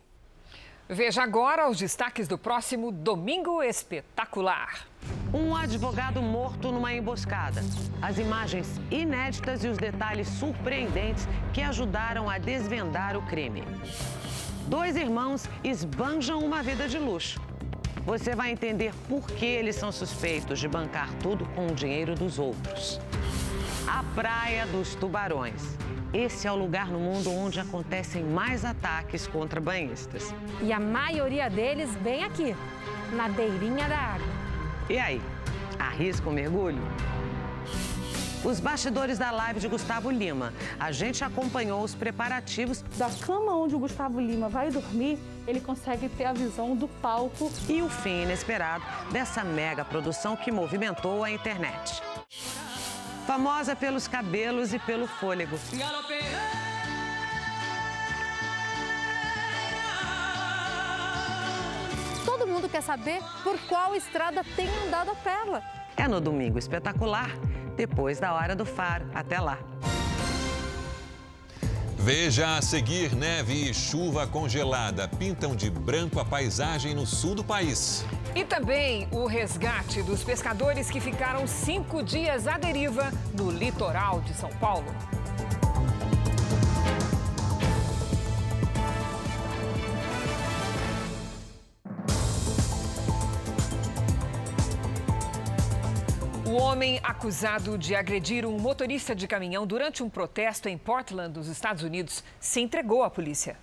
[0.91, 4.87] Veja agora os destaques do próximo Domingo Espetacular.
[5.31, 7.61] Um advogado morto numa emboscada.
[8.01, 13.61] As imagens inéditas e os detalhes surpreendentes que ajudaram a desvendar o crime.
[14.65, 17.39] Dois irmãos esbanjam uma vida de luxo.
[18.03, 22.39] Você vai entender por que eles são suspeitos de bancar tudo com o dinheiro dos
[22.39, 22.99] outros.
[23.87, 25.77] A Praia dos Tubarões.
[26.13, 30.33] Esse é o lugar no mundo onde acontecem mais ataques contra banhistas.
[30.61, 32.55] E a maioria deles bem aqui,
[33.13, 34.27] na beirinha da água.
[34.89, 35.21] E aí,
[35.77, 36.81] arrisca o um mergulho?
[38.43, 40.53] Os bastidores da live de Gustavo Lima.
[40.79, 42.81] A gente acompanhou os preparativos.
[42.97, 47.51] Da cama onde o Gustavo Lima vai dormir, ele consegue ter a visão do palco.
[47.67, 52.01] E o fim inesperado dessa mega produção que movimentou a internet.
[53.29, 55.55] Famosa pelos cabelos e pelo fôlego.
[62.25, 65.61] Todo mundo quer saber por qual estrada tem andado a Perla.
[65.95, 67.29] É no Domingo Espetacular
[67.75, 69.05] depois da hora do faro.
[69.13, 69.59] Até lá.
[72.01, 77.43] Veja a seguir: neve e chuva congelada pintam de branco a paisagem no sul do
[77.43, 78.05] país.
[78.33, 84.33] E também o resgate dos pescadores que ficaram cinco dias à deriva no litoral de
[84.33, 84.87] São Paulo.
[96.49, 101.47] O homem acusado de agredir um motorista de caminhão durante um protesto em Portland, nos
[101.47, 103.55] Estados Unidos, se entregou à polícia.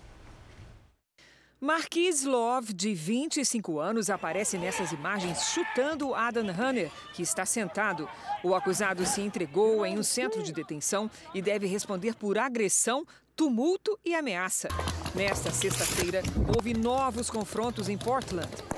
[1.59, 8.07] Marquis Love, de 25 anos, aparece nessas imagens chutando Adam Hunter, que está sentado.
[8.41, 13.99] O acusado se entregou em um centro de detenção e deve responder por agressão, tumulto
[14.05, 14.69] e ameaça.
[15.13, 16.21] Nesta sexta-feira,
[16.55, 18.76] houve novos confrontos em Portland.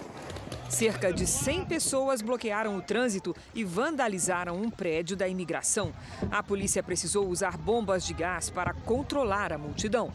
[0.70, 5.92] Cerca de 100 pessoas bloquearam o trânsito e vandalizaram um prédio da imigração.
[6.30, 10.14] A polícia precisou usar bombas de gás para controlar a multidão.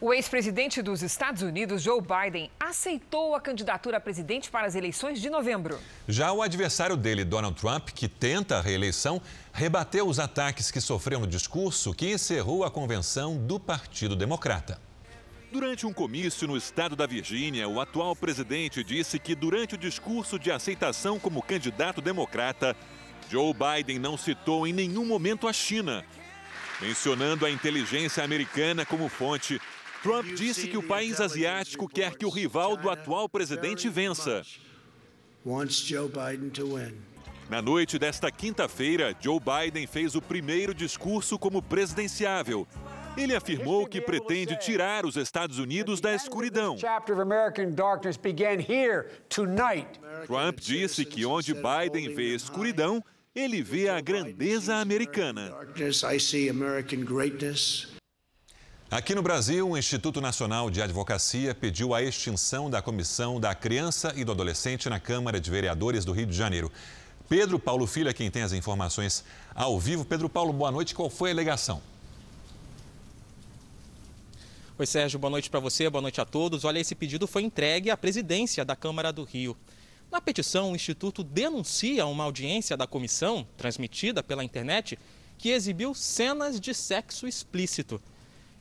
[0.00, 5.20] O ex-presidente dos Estados Unidos, Joe Biden, aceitou a candidatura a presidente para as eleições
[5.20, 5.76] de novembro.
[6.06, 9.20] Já o adversário dele, Donald Trump, que tenta a reeleição,
[9.58, 14.80] rebateu os ataques que sofreu no discurso que encerrou a convenção do Partido Democrata.
[15.50, 20.38] Durante um comício no estado da Virgínia, o atual presidente disse que durante o discurso
[20.38, 22.76] de aceitação como candidato democrata,
[23.28, 26.04] Joe Biden não citou em nenhum momento a China.
[26.80, 29.60] Mencionando a inteligência americana como fonte,
[30.04, 34.44] Trump disse que o país asiático quer que o rival do atual presidente vença.
[37.48, 42.68] Na noite desta quinta-feira, Joe Biden fez o primeiro discurso como presidenciável.
[43.16, 46.76] Ele afirmou que pretende tirar os Estados Unidos da escuridão.
[50.26, 53.02] Trump disse que onde Biden vê escuridão,
[53.34, 55.50] ele vê a grandeza americana.
[58.90, 64.12] Aqui no Brasil, o Instituto Nacional de Advocacia pediu a extinção da Comissão da Criança
[64.16, 66.70] e do Adolescente na Câmara de Vereadores do Rio de Janeiro.
[67.28, 69.22] Pedro Paulo Filho é quem tem as informações
[69.54, 70.04] ao vivo.
[70.04, 70.94] Pedro Paulo, boa noite.
[70.94, 71.82] Qual foi a alegação?
[74.78, 76.64] Oi, Sérgio, boa noite para você, boa noite a todos.
[76.64, 79.54] Olha, esse pedido foi entregue à presidência da Câmara do Rio.
[80.10, 84.98] Na petição, o Instituto denuncia uma audiência da comissão, transmitida pela internet,
[85.36, 88.00] que exibiu cenas de sexo explícito.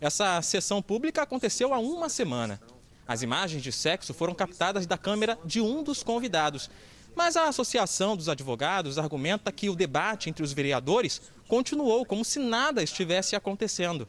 [0.02, 2.60] Essa sessão pública aconteceu há uma semana.
[3.08, 6.70] As imagens de sexo foram captadas da câmera de um dos convidados.
[7.18, 12.38] Mas a Associação dos Advogados argumenta que o debate entre os vereadores continuou como se
[12.38, 14.08] nada estivesse acontecendo.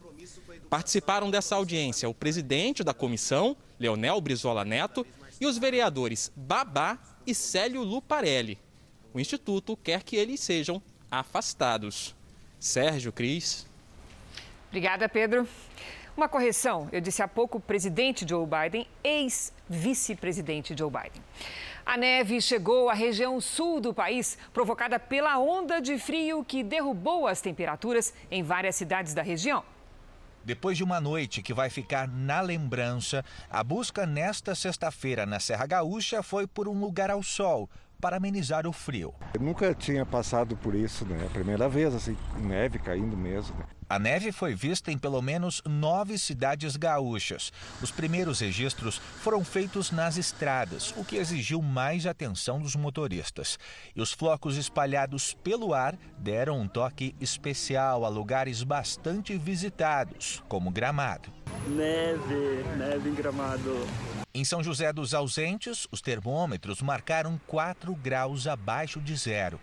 [0.69, 5.07] Participaram dessa audiência o presidente da comissão, Leonel Brizola Neto,
[5.41, 8.59] e os vereadores Babá e Célio Luparelli.
[9.11, 12.13] O Instituto quer que eles sejam afastados.
[12.59, 13.65] Sérgio Cris.
[14.67, 15.47] Obrigada, Pedro.
[16.15, 21.23] Uma correção, eu disse há pouco presidente Joe Biden, ex-vice-presidente Joe Biden.
[21.89, 27.25] A neve chegou à região sul do país, provocada pela onda de frio que derrubou
[27.25, 29.63] as temperaturas em várias cidades da região.
[30.45, 35.65] Depois de uma noite que vai ficar na lembrança, a busca nesta sexta-feira na Serra
[35.65, 37.67] Gaúcha foi por um lugar ao sol,
[37.99, 39.15] para amenizar o frio.
[39.33, 41.25] Eu nunca tinha passado por isso, né?
[41.25, 43.57] A primeira vez, assim, neve caindo mesmo.
[43.57, 43.65] Né?
[43.89, 47.51] A neve foi vista em pelo menos nove cidades gaúchas.
[47.81, 53.57] Os primeiros registros foram feitos nas estradas, o que exigiu mais atenção dos motoristas.
[53.95, 60.69] E os flocos espalhados pelo ar deram um toque especial a lugares bastante visitados, como
[60.69, 61.33] Gramado.
[61.67, 63.87] Neve, neve em Gramado.
[64.31, 69.59] Em São José dos Ausentes, os termômetros marcaram 4 graus abaixo de zero.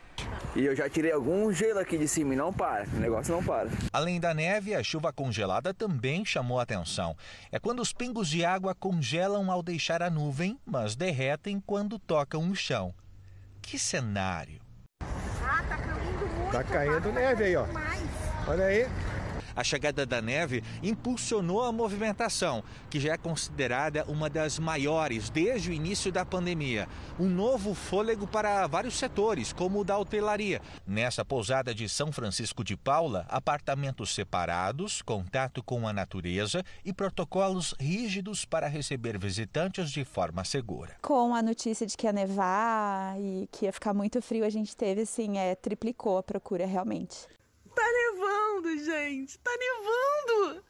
[0.55, 3.45] E eu já tirei algum gelo aqui de cima e não para, o negócio não
[3.45, 3.69] para.
[3.93, 7.17] Além da neve, a chuva congelada também chamou atenção.
[7.53, 12.51] É quando os pingos de água congelam ao deixar a nuvem, mas derretem quando tocam
[12.51, 12.95] o chão.
[13.61, 14.61] Que cenário!
[15.43, 16.53] Ah, tá caindo muito.
[16.53, 17.67] Tá caindo neve aí, ó.
[18.47, 18.87] Olha aí.
[19.57, 25.71] A chegada da neve impulsionou a movimentação, que já é considerada uma das maiores desde
[25.71, 26.87] o início da pandemia.
[27.19, 30.61] Um novo fôlego para vários setores, como o da hotelaria.
[30.87, 37.75] Nessa pousada de São Francisco de Paula, apartamentos separados, contato com a natureza e protocolos
[37.81, 40.97] rígidos para receber visitantes de forma segura.
[41.01, 44.77] Com a notícia de que ia nevar e que ia ficar muito frio, a gente
[44.77, 47.36] teve assim, é, triplicou a procura realmente.
[47.77, 49.39] Tá nevando, gente!
[49.39, 50.63] Tá nevando!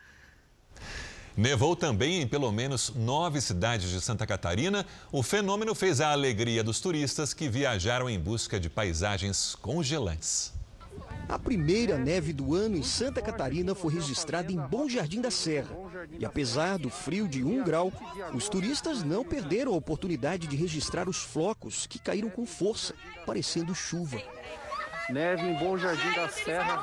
[1.37, 4.85] Nevou também em pelo menos nove cidades de Santa Catarina.
[5.13, 10.53] O fenômeno fez a alegria dos turistas que viajaram em busca de paisagens congelantes.
[11.29, 15.77] A primeira neve do ano em Santa Catarina foi registrada em Bom Jardim da Serra.
[16.19, 17.93] E apesar do frio de um grau,
[18.35, 22.95] os turistas não perderam a oportunidade de registrar os flocos que caíram com força,
[23.25, 24.21] parecendo chuva.
[25.09, 26.83] Neve em Bom Jardim da Serra.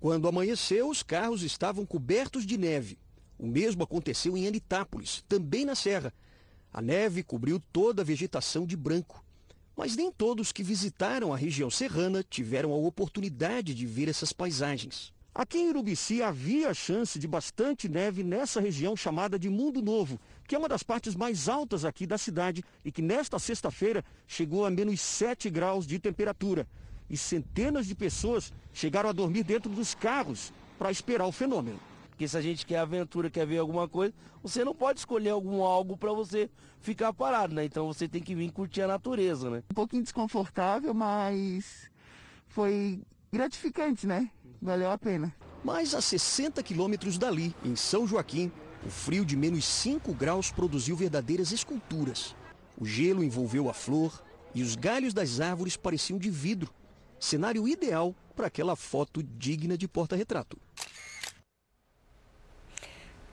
[0.00, 2.98] Quando amanheceu, os carros estavam cobertos de neve.
[3.38, 6.12] O mesmo aconteceu em Anitápolis, também na Serra.
[6.72, 9.24] A neve cobriu toda a vegetação de branco.
[9.76, 15.12] Mas nem todos que visitaram a região serrana tiveram a oportunidade de ver essas paisagens.
[15.32, 20.56] Aqui em Urubici havia chance de bastante neve nessa região chamada de Mundo Novo, que
[20.56, 24.70] é uma das partes mais altas aqui da cidade e que nesta sexta-feira chegou a
[24.70, 26.66] menos 7 graus de temperatura.
[27.10, 31.80] E centenas de pessoas chegaram a dormir dentro dos carros para esperar o fenômeno.
[32.08, 35.62] Porque se a gente quer aventura, quer ver alguma coisa, você não pode escolher algum
[35.62, 36.48] algo para você
[36.80, 37.64] ficar parado, né?
[37.64, 39.62] Então você tem que vir curtir a natureza, né?
[39.70, 41.90] Um pouquinho desconfortável, mas
[42.46, 43.00] foi
[43.32, 44.30] gratificante, né?
[44.62, 45.34] Valeu a pena.
[45.64, 48.52] Mas a 60 quilômetros dali, em São Joaquim,
[48.86, 52.36] o frio de menos 5 graus produziu verdadeiras esculturas.
[52.78, 54.22] O gelo envolveu a flor
[54.54, 56.72] e os galhos das árvores pareciam de vidro.
[57.20, 60.58] Cenário ideal para aquela foto digna de porta-retrato.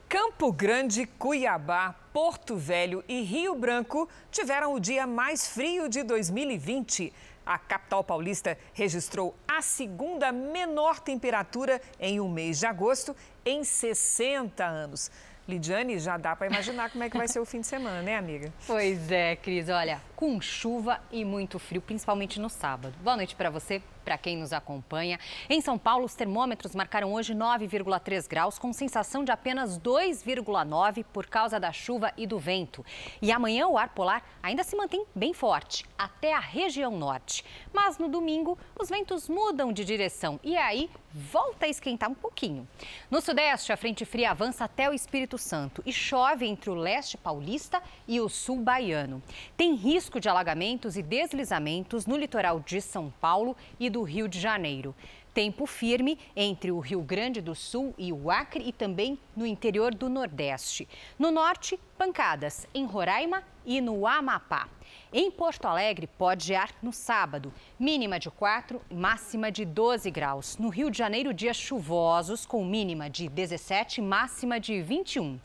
[0.10, 7.14] Campo Grande, Cuiabá, Porto Velho e Rio Branco tiveram o dia mais frio de 2020.
[7.46, 13.16] A capital paulista registrou a segunda menor temperatura em um mês de agosto
[13.46, 15.10] em 60 anos.
[15.48, 18.18] Lidiane, já dá para imaginar como é que vai ser o fim de semana, né,
[18.18, 18.52] amiga?
[18.66, 19.70] Pois é, Cris.
[19.70, 22.96] Olha, com chuva e muito frio, principalmente no sábado.
[23.04, 25.20] Boa noite para você, para quem nos acompanha.
[25.48, 31.28] Em São Paulo, os termômetros marcaram hoje 9,3 graus, com sensação de apenas 2,9 por
[31.28, 32.84] causa da chuva e do vento.
[33.22, 37.46] E amanhã o ar polar ainda se mantém bem forte, até a região norte.
[37.72, 42.68] Mas no domingo, os ventos mudam de direção e aí volta a esquentar um pouquinho.
[43.10, 47.18] No sudeste, a frente fria avança até o Espírito Santo e chove entre o leste
[47.18, 49.22] paulista e o sul baiano.
[49.56, 54.40] Tem risco de alagamentos e deslizamentos no litoral de São Paulo e do Rio de
[54.40, 54.96] Janeiro.
[55.34, 59.94] Tempo firme entre o Rio Grande do Sul e o Acre e também no interior
[59.94, 60.88] do Nordeste.
[61.20, 64.68] No norte, pancadas em Roraima e no Amapá.
[65.14, 70.58] Em Porto Alegre, pode gear no sábado, mínima de 4, máxima de 12 graus.
[70.58, 75.40] No Rio de Janeiro, dias chuvosos, com mínima de 17 máxima de 21.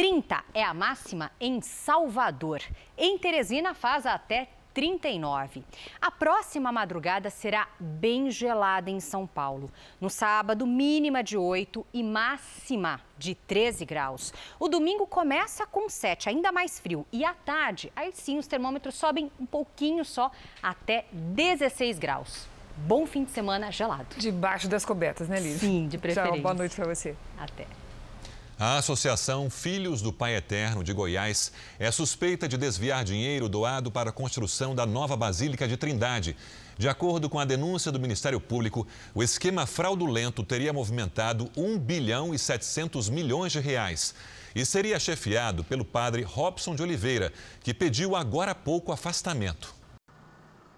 [0.00, 2.62] 30 é a máxima em Salvador.
[2.96, 5.62] Em Teresina, faz até 39.
[6.00, 9.70] A próxima madrugada será bem gelada em São Paulo.
[10.00, 14.32] No sábado, mínima de 8 e máxima de 13 graus.
[14.58, 17.06] O domingo começa com 7, ainda mais frio.
[17.12, 20.32] E à tarde, aí sim, os termômetros sobem um pouquinho só,
[20.62, 22.48] até 16 graus.
[22.74, 24.16] Bom fim de semana gelado.
[24.16, 25.58] Debaixo das cobertas, né, Lívia?
[25.58, 26.32] Sim, de preferência.
[26.36, 27.14] Tchau, boa noite para você.
[27.38, 27.66] Até.
[28.62, 34.10] A Associação Filhos do Pai Eterno de Goiás é suspeita de desviar dinheiro doado para
[34.10, 36.36] a construção da nova Basílica de Trindade.
[36.76, 42.34] De acordo com a denúncia do Ministério Público, o esquema fraudulento teria movimentado 1 bilhão
[42.34, 44.14] e 700 milhões de reais
[44.54, 47.32] e seria chefiado pelo padre Robson de Oliveira,
[47.62, 49.74] que pediu agora há pouco afastamento.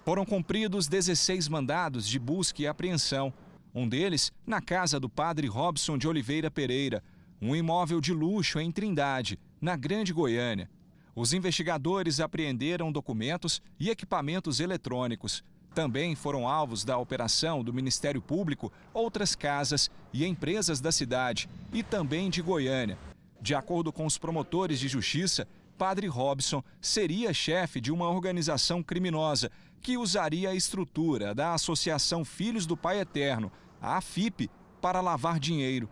[0.04, 3.34] Foram cumpridos 16 mandados de busca e apreensão.
[3.74, 7.02] Um deles na casa do padre Robson de Oliveira Pereira,
[7.42, 10.70] um imóvel de luxo em Trindade, na Grande Goiânia.
[11.12, 15.42] Os investigadores apreenderam documentos e equipamentos eletrônicos.
[15.74, 21.82] Também foram alvos da operação do Ministério Público outras casas e empresas da cidade e
[21.82, 22.96] também de Goiânia.
[23.40, 29.50] De acordo com os promotores de justiça, Padre Robson seria chefe de uma organização criminosa
[29.80, 34.48] que usaria a estrutura da Associação Filhos do Pai Eterno, a AFIP,
[34.80, 35.88] para lavar dinheiro.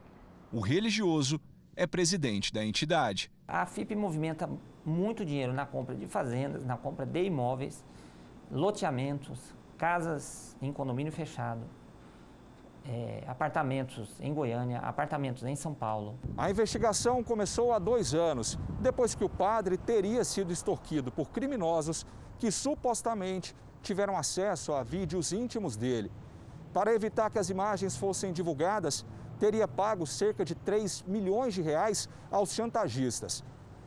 [0.52, 1.40] O religioso
[1.76, 3.30] é presidente da entidade.
[3.46, 4.50] A AFIP movimenta
[4.84, 7.84] muito dinheiro na compra de fazendas, na compra de imóveis,
[8.50, 11.60] loteamentos, casas em condomínio fechado,
[12.84, 16.18] é, apartamentos em Goiânia, apartamentos em São Paulo.
[16.36, 22.04] A investigação começou há dois anos, depois que o padre teria sido extorquido por criminosos
[22.40, 26.10] que supostamente tiveram acesso a vídeos íntimos dele.
[26.72, 29.04] Para evitar que as imagens fossem divulgadas,
[29.40, 33.42] teria pago cerca de 3 milhões de reais aos chantagistas.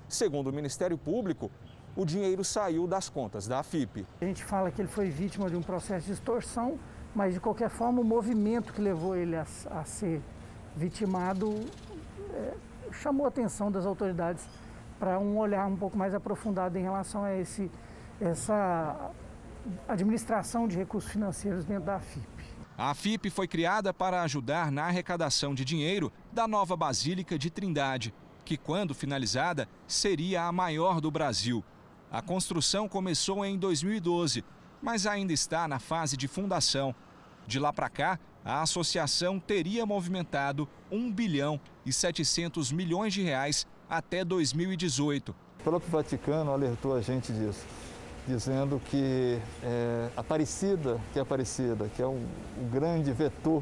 [0.10, 1.52] Segundo o Ministério Público,
[1.96, 4.06] o dinheiro saiu das contas da AFIP.
[4.20, 6.80] A gente fala que ele foi vítima de um processo de extorsão,
[7.16, 10.20] mas de qualquer forma o movimento que levou ele a, a ser
[10.76, 11.54] vitimado
[12.34, 12.54] é,
[12.92, 14.44] chamou a atenção das autoridades
[15.00, 17.70] para um olhar um pouco mais aprofundado em relação a esse,
[18.20, 19.12] essa
[19.88, 22.33] administração de recursos financeiros dentro da AFIP.
[22.76, 28.12] A AFIP foi criada para ajudar na arrecadação de dinheiro da nova Basílica de Trindade,
[28.44, 31.64] que, quando finalizada, seria a maior do Brasil.
[32.12, 34.44] A construção começou em 2012,
[34.82, 36.96] mas ainda está na fase de fundação.
[37.46, 43.68] De lá para cá, a associação teria movimentado 1 bilhão e 700 milhões de reais
[43.88, 45.30] até 2018.
[45.60, 47.93] O próprio Vaticano alertou a gente disso
[48.28, 53.62] dizendo que é, Aparecida, que é Aparecida, que é o, o grande vetor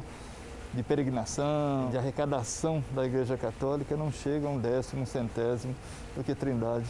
[0.72, 5.74] de peregrinação, de arrecadação da Igreja Católica, não chega a um décimo, um centésimo
[6.16, 6.86] do que Trindade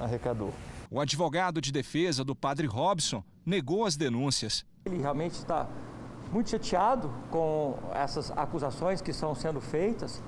[0.00, 0.52] arrecadou.
[0.90, 4.64] O advogado de defesa do padre Robson negou as denúncias.
[4.86, 5.68] Ele realmente está
[6.32, 10.22] muito chateado com essas acusações que estão sendo feitas,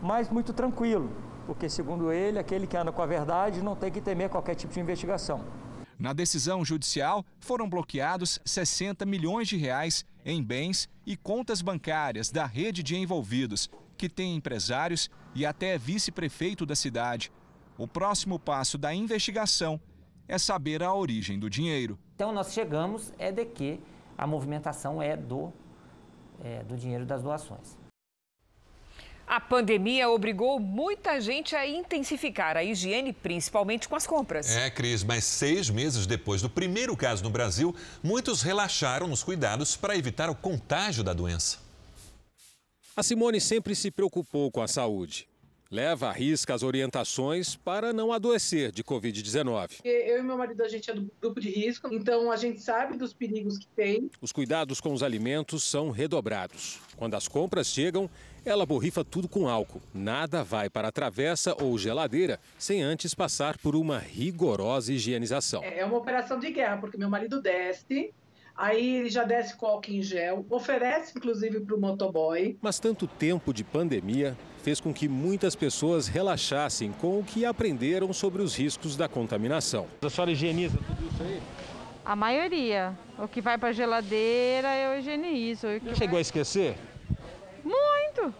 [0.00, 1.10] mas muito tranquilo,
[1.46, 4.72] porque, segundo ele, aquele que anda com a verdade não tem que temer qualquer tipo
[4.72, 5.42] de investigação.
[5.98, 12.46] Na decisão judicial, foram bloqueados 60 milhões de reais em bens e contas bancárias da
[12.46, 17.32] rede de envolvidos, que tem empresários e até vice-prefeito da cidade.
[17.76, 19.80] O próximo passo da investigação
[20.28, 21.98] é saber a origem do dinheiro.
[22.14, 23.80] Então, nós chegamos é de que
[24.16, 25.52] a movimentação é do,
[26.40, 27.76] é, do dinheiro das doações.
[29.28, 34.50] A pandemia obrigou muita gente a intensificar a higiene, principalmente com as compras.
[34.56, 39.76] É, Cris, mas seis meses depois do primeiro caso no Brasil, muitos relaxaram nos cuidados
[39.76, 41.58] para evitar o contágio da doença.
[42.96, 45.28] A Simone sempre se preocupou com a saúde.
[45.70, 49.80] Leva à risca as orientações para não adoecer de Covid-19.
[49.84, 52.96] Eu e meu marido, a gente é do grupo de risco, então a gente sabe
[52.96, 54.10] dos perigos que tem.
[54.18, 56.80] Os cuidados com os alimentos são redobrados.
[56.96, 58.08] Quando as compras chegam,
[58.46, 59.82] ela borrifa tudo com álcool.
[59.92, 65.62] Nada vai para a travessa ou geladeira sem antes passar por uma rigorosa higienização.
[65.62, 68.14] É uma operação de guerra, porque meu marido desce,
[68.58, 72.58] Aí ele já desce com álcool em gel, oferece inclusive para o motoboy.
[72.60, 78.12] Mas tanto tempo de pandemia fez com que muitas pessoas relaxassem com o que aprenderam
[78.12, 79.86] sobre os riscos da contaminação.
[80.02, 81.40] A senhora higieniza tudo isso aí?
[82.04, 82.98] A maioria.
[83.16, 85.68] O que vai para a geladeira eu higienizo.
[85.84, 86.18] Já chegou vai...
[86.18, 86.74] a esquecer?
[87.62, 88.34] Muito.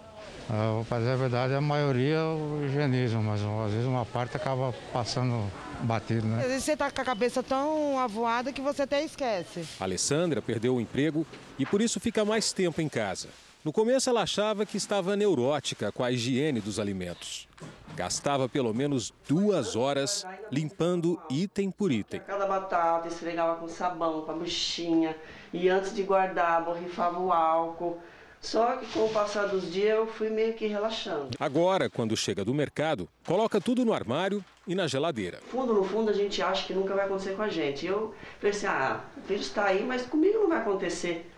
[0.51, 4.75] Eu vou fazer a verdade, a maioria eu higienizo, mas às vezes uma parte acaba
[4.93, 5.49] passando
[5.83, 6.43] batido, né?
[6.43, 9.67] Às vezes você tá com a cabeça tão avoada que você até esquece.
[9.81, 11.27] A Alessandra perdeu o emprego
[11.59, 13.29] e por isso fica mais tempo em casa.
[13.65, 17.49] No começo ela achava que estava neurótica com a higiene dos alimentos.
[17.97, 22.21] Gastava pelo menos duas horas limpando item por item.
[22.21, 25.17] Cada batata esfregava com sabão, com a buchinha.
[25.53, 27.99] E antes de guardar, borrifava o álcool.
[28.41, 31.31] Só que com o passar dos dias eu fui meio que relaxando.
[31.39, 35.39] Agora, quando chega do mercado, coloca tudo no armário e na geladeira.
[35.51, 37.85] Fundo no fundo a gente acha que nunca vai acontecer com a gente.
[37.85, 41.31] Eu pensei, ah, o vírus está aí, mas comigo não vai acontecer.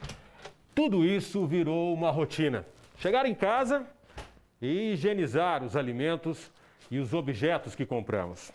[0.74, 2.66] Tudo isso virou uma rotina.
[2.98, 3.86] Chegar em casa
[4.61, 6.51] e higienizar os alimentos
[6.90, 8.53] e os objetos que compramos.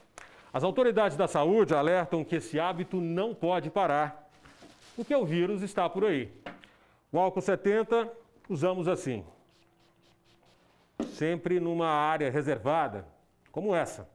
[0.53, 4.29] As autoridades da saúde alertam que esse hábito não pode parar,
[4.95, 6.31] porque o vírus está por aí.
[7.11, 8.09] O álcool 70
[8.49, 9.25] usamos assim,
[11.13, 13.07] sempre numa área reservada,
[13.51, 14.07] como essa.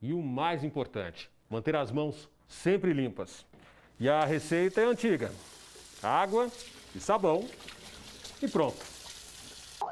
[0.00, 3.46] E o mais importante, manter as mãos sempre limpas.
[3.98, 5.32] E a receita é antiga:
[6.02, 6.50] água
[6.94, 7.46] e sabão
[8.42, 8.84] e pronto.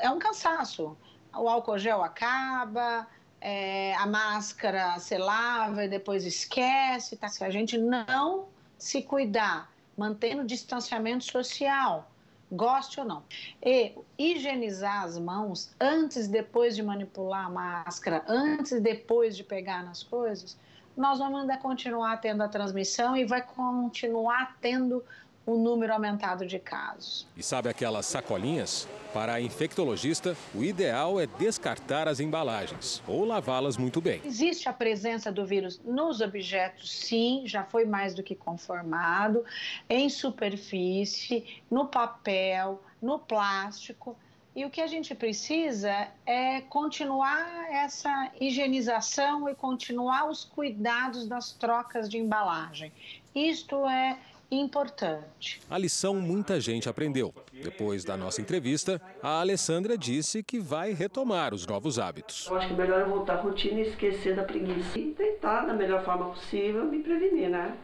[0.01, 0.97] É um cansaço.
[1.33, 3.07] O álcool gel acaba,
[3.41, 7.17] é, a máscara se lava e depois esquece.
[7.17, 7.29] Tá?
[7.29, 12.10] Se a gente não se cuidar, mantendo distanciamento social,
[12.51, 13.23] goste ou não.
[13.65, 19.45] E higienizar as mãos antes e depois de manipular a máscara, antes e depois de
[19.45, 20.59] pegar nas coisas,
[20.97, 25.05] nós vamos ainda continuar tendo a transmissão e vai continuar tendo
[25.47, 27.27] o número aumentado de casos.
[27.37, 28.87] E sabe aquelas sacolinhas?
[29.13, 34.21] Para a infectologista, o ideal é descartar as embalagens ou lavá-las muito bem.
[34.25, 39.45] Existe a presença do vírus nos objetos, sim, já foi mais do que conformado,
[39.89, 44.17] em superfície, no papel, no plástico.
[44.55, 51.53] E o que a gente precisa é continuar essa higienização e continuar os cuidados das
[51.53, 52.93] trocas de embalagem.
[53.35, 54.19] Isto é
[54.51, 55.61] importante.
[55.71, 57.33] A lição muita gente aprendeu.
[57.53, 62.47] Depois da nossa entrevista, a Alessandra disse que vai retomar os novos hábitos.
[62.49, 65.75] Eu acho que melhor eu voltar à rotina e esquecer da preguiça e tentar, da
[65.75, 67.77] melhor forma possível, me prevenir, né?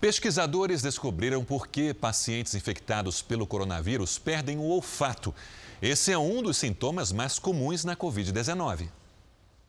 [0.00, 5.34] Pesquisadores descobriram por que pacientes infectados pelo coronavírus perdem o olfato.
[5.82, 8.88] Esse é um dos sintomas mais comuns na Covid-19.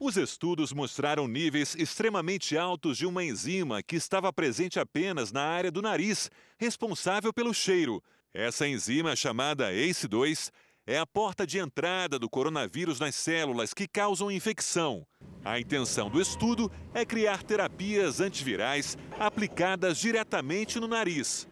[0.02, 5.70] Os estudos mostraram níveis extremamente altos de uma enzima que estava presente apenas na área
[5.70, 8.02] do nariz, responsável pelo cheiro.
[8.34, 10.52] Essa enzima, chamada ACE2,
[10.88, 15.06] é a porta de entrada do coronavírus nas células que causam infecção.
[15.44, 21.46] A intenção do estudo é criar terapias antivirais aplicadas diretamente no nariz.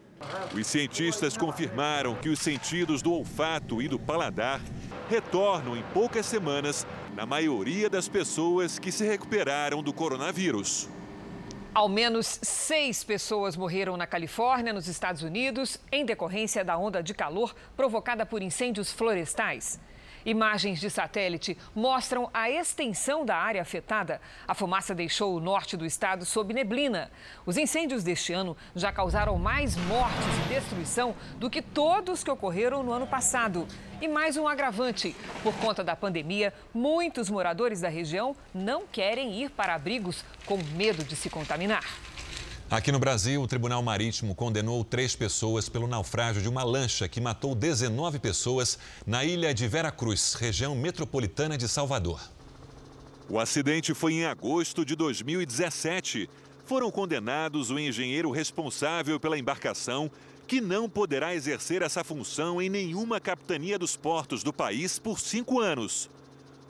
[0.52, 4.60] Os cientistas confirmaram que os sentidos do olfato e do paladar
[5.08, 10.88] retornam em poucas semanas na maioria das pessoas que se recuperaram do coronavírus.
[11.74, 17.14] Ao menos seis pessoas morreram na Califórnia, nos Estados Unidos, em decorrência da onda de
[17.14, 19.78] calor provocada por incêndios florestais.
[20.24, 24.20] Imagens de satélite mostram a extensão da área afetada.
[24.46, 27.10] A fumaça deixou o norte do estado sob neblina.
[27.46, 32.82] Os incêndios deste ano já causaram mais mortes e destruição do que todos que ocorreram
[32.82, 33.66] no ano passado.
[34.00, 39.50] E mais um agravante: por conta da pandemia, muitos moradores da região não querem ir
[39.50, 41.84] para abrigos com medo de se contaminar.
[42.70, 47.18] Aqui no Brasil, o Tribunal Marítimo condenou três pessoas pelo naufrágio de uma lancha que
[47.18, 52.20] matou 19 pessoas na ilha de Vera Cruz, região metropolitana de Salvador.
[53.26, 56.28] O acidente foi em agosto de 2017.
[56.66, 60.10] Foram condenados o engenheiro responsável pela embarcação,
[60.46, 65.58] que não poderá exercer essa função em nenhuma capitania dos portos do país por cinco
[65.58, 66.10] anos.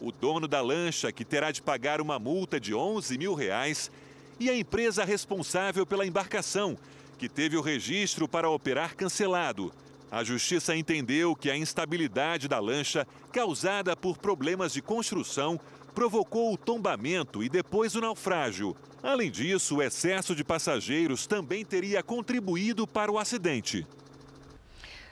[0.00, 3.90] O dono da lancha, que terá de pagar uma multa de 11 mil reais,
[4.38, 6.76] e a empresa responsável pela embarcação,
[7.18, 9.72] que teve o registro para operar cancelado.
[10.10, 15.60] A justiça entendeu que a instabilidade da lancha, causada por problemas de construção,
[15.94, 18.76] provocou o tombamento e depois o naufrágio.
[19.02, 23.86] Além disso, o excesso de passageiros também teria contribuído para o acidente.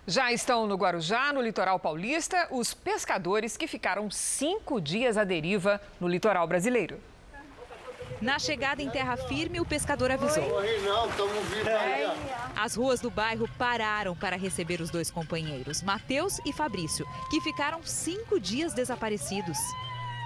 [0.07, 5.81] Já estão no Guarujá, no litoral paulista, os pescadores que ficaram cinco dias à deriva
[6.01, 7.01] no litoral brasileiro.
[8.20, 10.44] Na chegada em terra firme, o pescador avisou.
[12.56, 17.82] As ruas do bairro pararam para receber os dois companheiros, Matheus e Fabrício, que ficaram
[17.82, 19.58] cinco dias desaparecidos.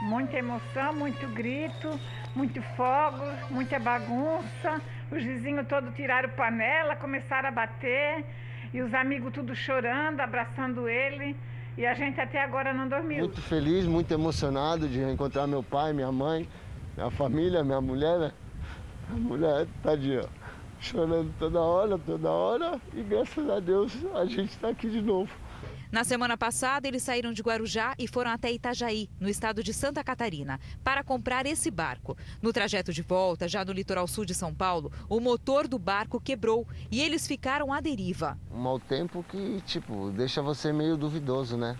[0.02, 1.98] Muita emoção, muito grito,
[2.34, 4.80] muito fogo, muita bagunça.
[5.10, 8.24] Os vizinhos todos tiraram panela, começaram a bater.
[8.72, 11.36] E os amigos tudo chorando, abraçando ele.
[11.76, 13.18] E a gente até agora não dormiu.
[13.18, 16.48] Muito feliz, muito emocionado de encontrar meu pai, minha mãe
[16.96, 18.32] minha família, minha mulher, né?
[19.10, 20.24] A mulher, tadinha,
[20.80, 25.30] chorando toda hora, toda hora, e graças a Deus a gente está aqui de novo.
[25.90, 30.04] Na semana passada, eles saíram de Guarujá e foram até Itajaí, no estado de Santa
[30.04, 32.16] Catarina, para comprar esse barco.
[32.40, 36.20] No trajeto de volta, já no litoral sul de São Paulo, o motor do barco
[36.20, 38.38] quebrou e eles ficaram à deriva.
[38.52, 41.76] Um mau tempo que, tipo, deixa você meio duvidoso, né?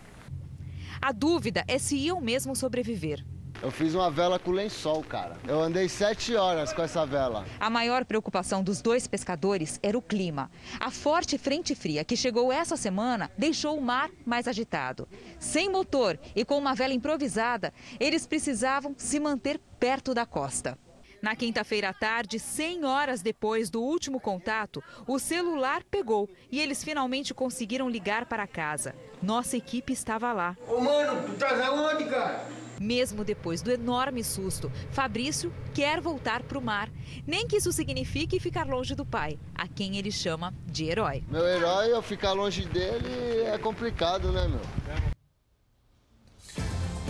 [1.01, 3.25] A dúvida é se iam mesmo sobreviver.
[3.63, 5.37] Eu fiz uma vela com lençol, cara.
[5.47, 7.45] Eu andei sete horas com essa vela.
[7.61, 10.51] A maior preocupação dos dois pescadores era o clima.
[10.79, 15.07] A forte frente fria que chegou essa semana deixou o mar mais agitado.
[15.39, 20.79] Sem motor e com uma vela improvisada, eles precisavam se manter perto da costa.
[21.23, 26.83] Na quinta-feira à tarde, 100 horas depois do último contato, o celular pegou e eles
[26.83, 28.95] finalmente conseguiram ligar para casa.
[29.23, 30.57] Nossa equipe estava lá.
[30.67, 32.49] Ô, mano, tu tá aonde, cara?
[32.81, 36.89] Mesmo depois do enorme susto, Fabrício quer voltar para o mar.
[37.27, 41.23] Nem que isso signifique ficar longe do pai, a quem ele chama de herói.
[41.29, 45.20] Meu herói, eu ficar longe dele é complicado, né, meu?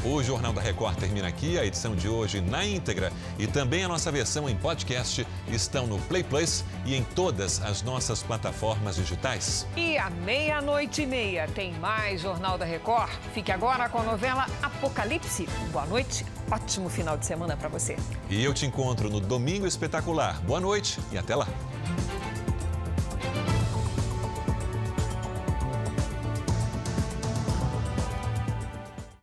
[0.03, 1.59] O Jornal da Record termina aqui.
[1.59, 5.99] A edição de hoje na íntegra e também a nossa versão em podcast estão no
[5.99, 9.67] Play Plus e em todas as nossas plataformas digitais.
[9.77, 13.11] E à meia-noite e meia tem mais Jornal da Record.
[13.35, 15.47] Fique agora com a novela Apocalipse.
[15.71, 17.95] Boa noite, ótimo final de semana para você.
[18.31, 20.41] E eu te encontro no Domingo Espetacular.
[20.47, 21.47] Boa noite e até lá.